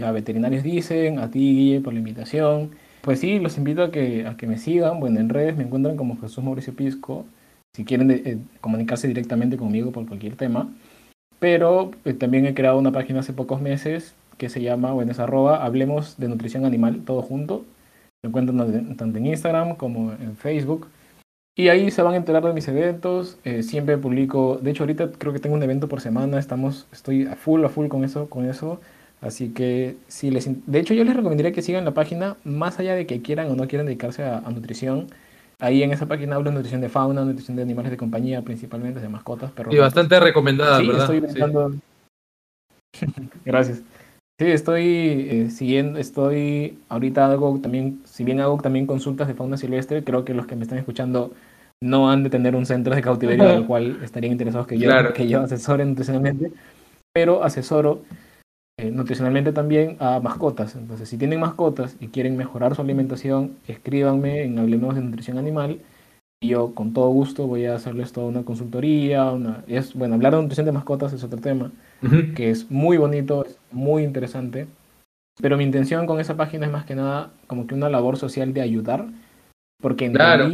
[0.00, 2.70] a Veterinarios Dicen, a ti, Guille, por la invitación.
[3.02, 5.00] Pues sí, los invito a que, a que me sigan.
[5.00, 7.26] Bueno, en redes me encuentran como Jesús Mauricio Pisco.
[7.74, 10.72] Si quieren eh, comunicarse directamente conmigo por cualquier tema.
[11.40, 15.20] Pero eh, también he creado una página hace pocos meses que se llama, bueno, es
[15.20, 17.66] arroba, hablemos de nutrición animal, todo junto.
[18.22, 20.88] Me encuentran tanto en Instagram como en Facebook.
[21.58, 23.36] Y ahí se van a enterar de mis eventos.
[23.44, 26.38] Eh, siempre publico, de hecho ahorita creo que tengo un evento por semana.
[26.38, 28.80] Estamos, estoy a full, a full con eso, con eso.
[29.20, 32.94] Así que si les, de hecho yo les recomendaría que sigan la página, más allá
[32.94, 35.08] de que quieran o no quieran dedicarse a, a nutrición.
[35.58, 39.00] Ahí en esa página hablo de nutrición de fauna, nutrición de animales de compañía, principalmente
[39.00, 39.74] de mascotas, perros.
[39.74, 41.02] Y bastante recomendada, sí, ¿verdad?
[41.02, 41.74] Estoy intentando...
[43.44, 43.82] Gracias.
[44.40, 49.58] Sí, estoy eh, siguiendo, estoy ahorita hago también, si bien hago también consultas de fauna
[49.58, 51.34] silvestre, creo que los que me están escuchando
[51.82, 55.28] no han de tener un centro de cautiverio al cual estarían interesados que yo, que
[55.28, 56.52] yo asesore nutricionalmente,
[57.12, 58.00] pero asesoro
[58.78, 60.74] eh, nutricionalmente también a mascotas.
[60.74, 65.80] Entonces, si tienen mascotas y quieren mejorar su alimentación, escríbanme en Hablemos de Nutrición Animal
[66.42, 69.30] y yo con todo gusto voy a hacerles toda una consultoría.
[69.30, 71.70] Una, es, bueno, hablar de nutrición de mascotas es otro tema
[72.34, 74.66] que es muy bonito, es muy interesante.
[75.40, 78.52] Pero mi intención con esa página es más que nada como que una labor social
[78.54, 79.06] de ayudar,
[79.80, 80.50] porque en claro.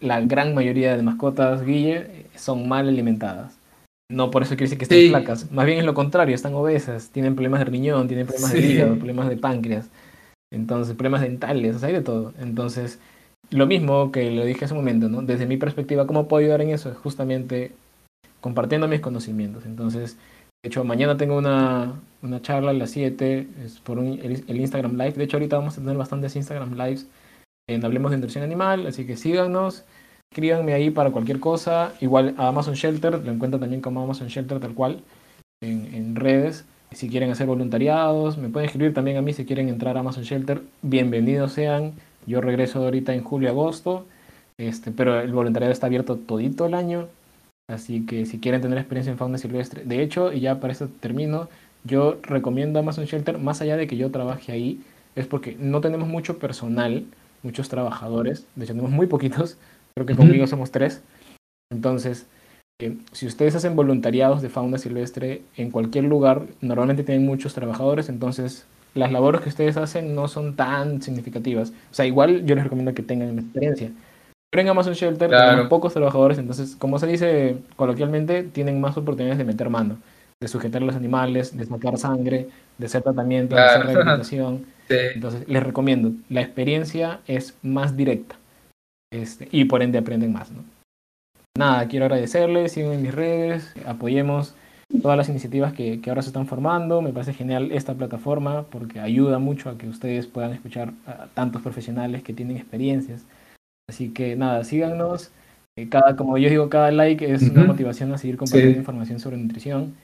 [0.00, 3.58] la gran mayoría de mascotas, Guille, son mal alimentadas.
[4.10, 5.50] No por eso quiere decir que estén flacas.
[5.50, 8.96] Más bien es lo contrario, están obesas, tienen problemas de riñón, tienen problemas de hígado,
[8.96, 9.88] problemas de páncreas,
[10.52, 12.32] entonces problemas dentales, o sea, hay de todo.
[12.38, 12.98] Entonces,
[13.50, 15.22] lo mismo que lo dije hace un momento, ¿no?
[15.22, 16.90] Desde mi perspectiva, ¿cómo puedo ayudar en eso?
[16.90, 17.72] Es justamente
[18.40, 19.64] compartiendo mis conocimientos.
[19.66, 20.16] Entonces,
[20.62, 24.92] de hecho, mañana tengo una, una charla a las 7, es por el, el, Instagram
[24.92, 25.12] Live.
[25.12, 27.06] De hecho, ahorita vamos a tener bastantes Instagram Lives
[27.68, 29.84] en Hablemos de Nutrición Animal, así que síganos.
[30.30, 31.94] Escríbanme ahí para cualquier cosa.
[32.00, 35.02] Igual a Amazon Shelter, lo encuentran también como Amazon Shelter tal cual
[35.60, 36.64] en, redes.
[36.92, 40.24] Si quieren hacer voluntariados, me pueden escribir también a mí si quieren entrar a Amazon
[40.24, 40.62] Shelter.
[40.82, 41.94] Bienvenidos sean.
[42.26, 44.06] Yo regreso ahorita en julio, agosto.
[44.58, 47.08] Este, pero el voluntariado está abierto todito el año.
[47.68, 49.84] Así que si quieren tener experiencia en fauna silvestre.
[49.84, 51.48] De hecho, y ya para eso termino,
[51.84, 54.80] yo recomiendo Amazon Shelter, más allá de que yo trabaje ahí,
[55.16, 57.04] es porque no tenemos mucho personal,
[57.42, 58.46] muchos trabajadores.
[58.54, 59.56] De hecho, tenemos muy poquitos
[59.94, 61.02] creo que conmigo somos tres.
[61.70, 62.26] Entonces,
[62.80, 68.08] eh, si ustedes hacen voluntariados de fauna silvestre en cualquier lugar, normalmente tienen muchos trabajadores,
[68.08, 71.70] entonces las labores que ustedes hacen no son tan significativas.
[71.90, 73.90] O sea, igual yo les recomiendo que tengan experiencia.
[74.50, 79.38] Pero en Amazon Shelter tenemos pocos trabajadores, entonces, como se dice coloquialmente, tienen más oportunidades
[79.38, 79.98] de meter mano,
[80.40, 84.66] de sujetar a los animales, de sacar sangre, de hacer tratamiento, de hacer rehabilitación.
[84.88, 88.36] Entonces, les recomiendo, la experiencia es más directa.
[89.12, 90.52] Este, y por ende aprenden más.
[90.52, 90.64] ¿no?
[91.58, 94.54] Nada, quiero agradecerles, sigan en mis redes, apoyemos
[95.00, 97.02] todas las iniciativas que, que, ahora se están formando.
[97.02, 101.62] Me parece genial esta plataforma porque ayuda mucho a que ustedes puedan escuchar a tantos
[101.62, 103.24] profesionales que tienen experiencias.
[103.88, 105.30] Así que nada, síganos.
[105.76, 109.36] Eh, cada, como yo digo, cada like es una motivación a seguir compartiendo información sobre
[109.36, 109.94] nutrición.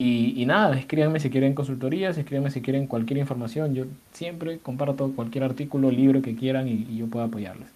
[0.00, 3.74] Y, y, nada, escríbanme si quieren consultorías, escríbanme si quieren cualquier información.
[3.74, 7.68] Yo siempre comparto cualquier artículo, libro que quieran y, y yo puedo apoyarles.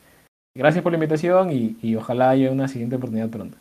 [0.57, 3.59] Gracias por la invitación y, y ojalá haya una siguiente oportunidad pronto.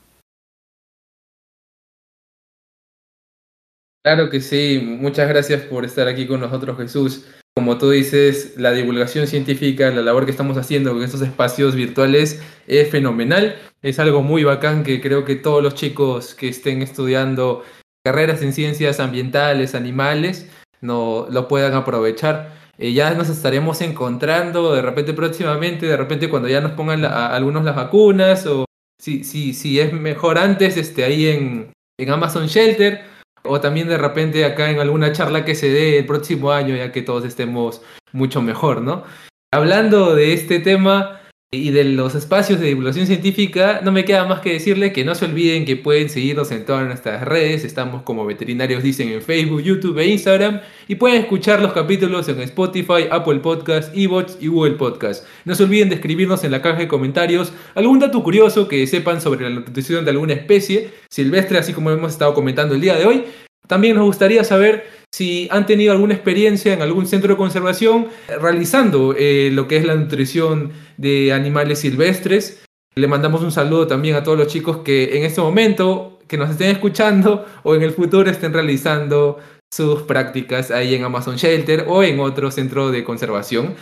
[4.06, 7.26] Claro que sí, muchas gracias por estar aquí con nosotros Jesús.
[7.56, 12.40] Como tú dices, la divulgación científica, la labor que estamos haciendo con estos espacios virtuales
[12.68, 13.56] es fenomenal.
[13.82, 17.64] Es algo muy bacán que creo que todos los chicos que estén estudiando
[18.06, 20.52] carreras en ciencias ambientales, animales,
[20.82, 22.54] no, lo puedan aprovechar.
[22.78, 27.66] Eh, ya nos estaremos encontrando de repente próximamente, de repente cuando ya nos pongan algunos
[27.66, 28.66] las vacunas o
[29.02, 33.15] si, si, si es mejor antes, este, ahí en, en Amazon Shelter
[33.46, 36.92] o también de repente acá en alguna charla que se dé el próximo año, ya
[36.92, 37.82] que todos estemos
[38.12, 39.04] mucho mejor, ¿no?
[39.52, 41.22] Hablando de este tema,
[41.56, 45.16] y de los espacios de divulgación científica, no me queda más que decirle que no
[45.16, 47.64] se olviden que pueden seguirnos en todas nuestras redes.
[47.64, 50.62] Estamos como veterinarios dicen en Facebook, YouTube e Instagram.
[50.88, 55.26] Y pueden escuchar los capítulos en Spotify, Apple Podcast, Evox y Google Podcast.
[55.46, 59.22] No se olviden de escribirnos en la caja de comentarios algún dato curioso que sepan
[59.22, 63.06] sobre la nutrición de alguna especie silvestre, así como hemos estado comentando el día de
[63.06, 63.24] hoy.
[63.68, 68.08] También nos gustaría saber si han tenido alguna experiencia en algún centro de conservación
[68.42, 72.64] realizando eh, lo que es la nutrición de animales silvestres.
[72.96, 76.50] Le mandamos un saludo también a todos los chicos que en este momento, que nos
[76.50, 79.38] estén escuchando o en el futuro estén realizando
[79.74, 83.76] sus prácticas ahí en Amazon Shelter o en otro centro de conservación.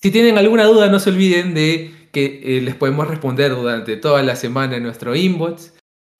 [0.00, 4.22] Si tienen alguna duda, no se olviden de que eh, les podemos responder durante toda
[4.22, 5.74] la semana en nuestro inbox.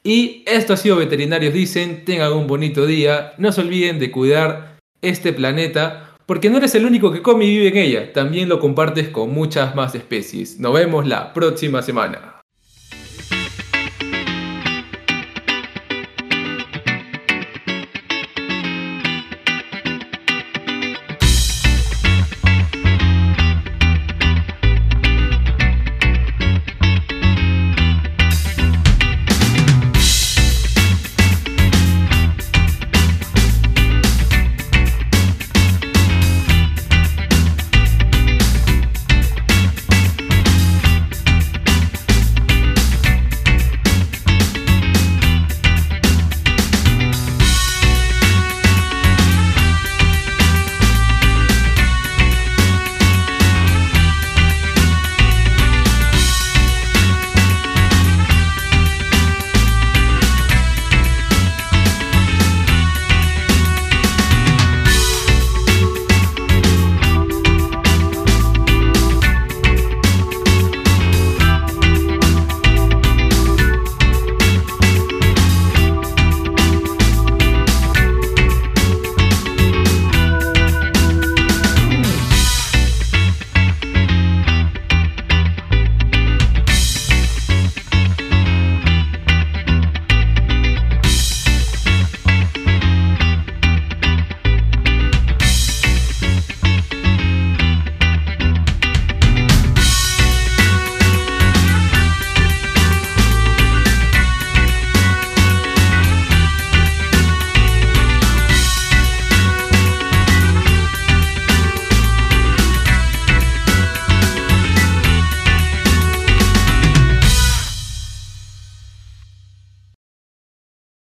[0.05, 4.79] Y esto ha sido Veterinarios Dicen, tengan un bonito día, no se olviden de cuidar
[5.01, 8.59] este planeta, porque no eres el único que come y vive en ella, también lo
[8.59, 10.59] compartes con muchas más especies.
[10.59, 12.42] Nos vemos la próxima semana.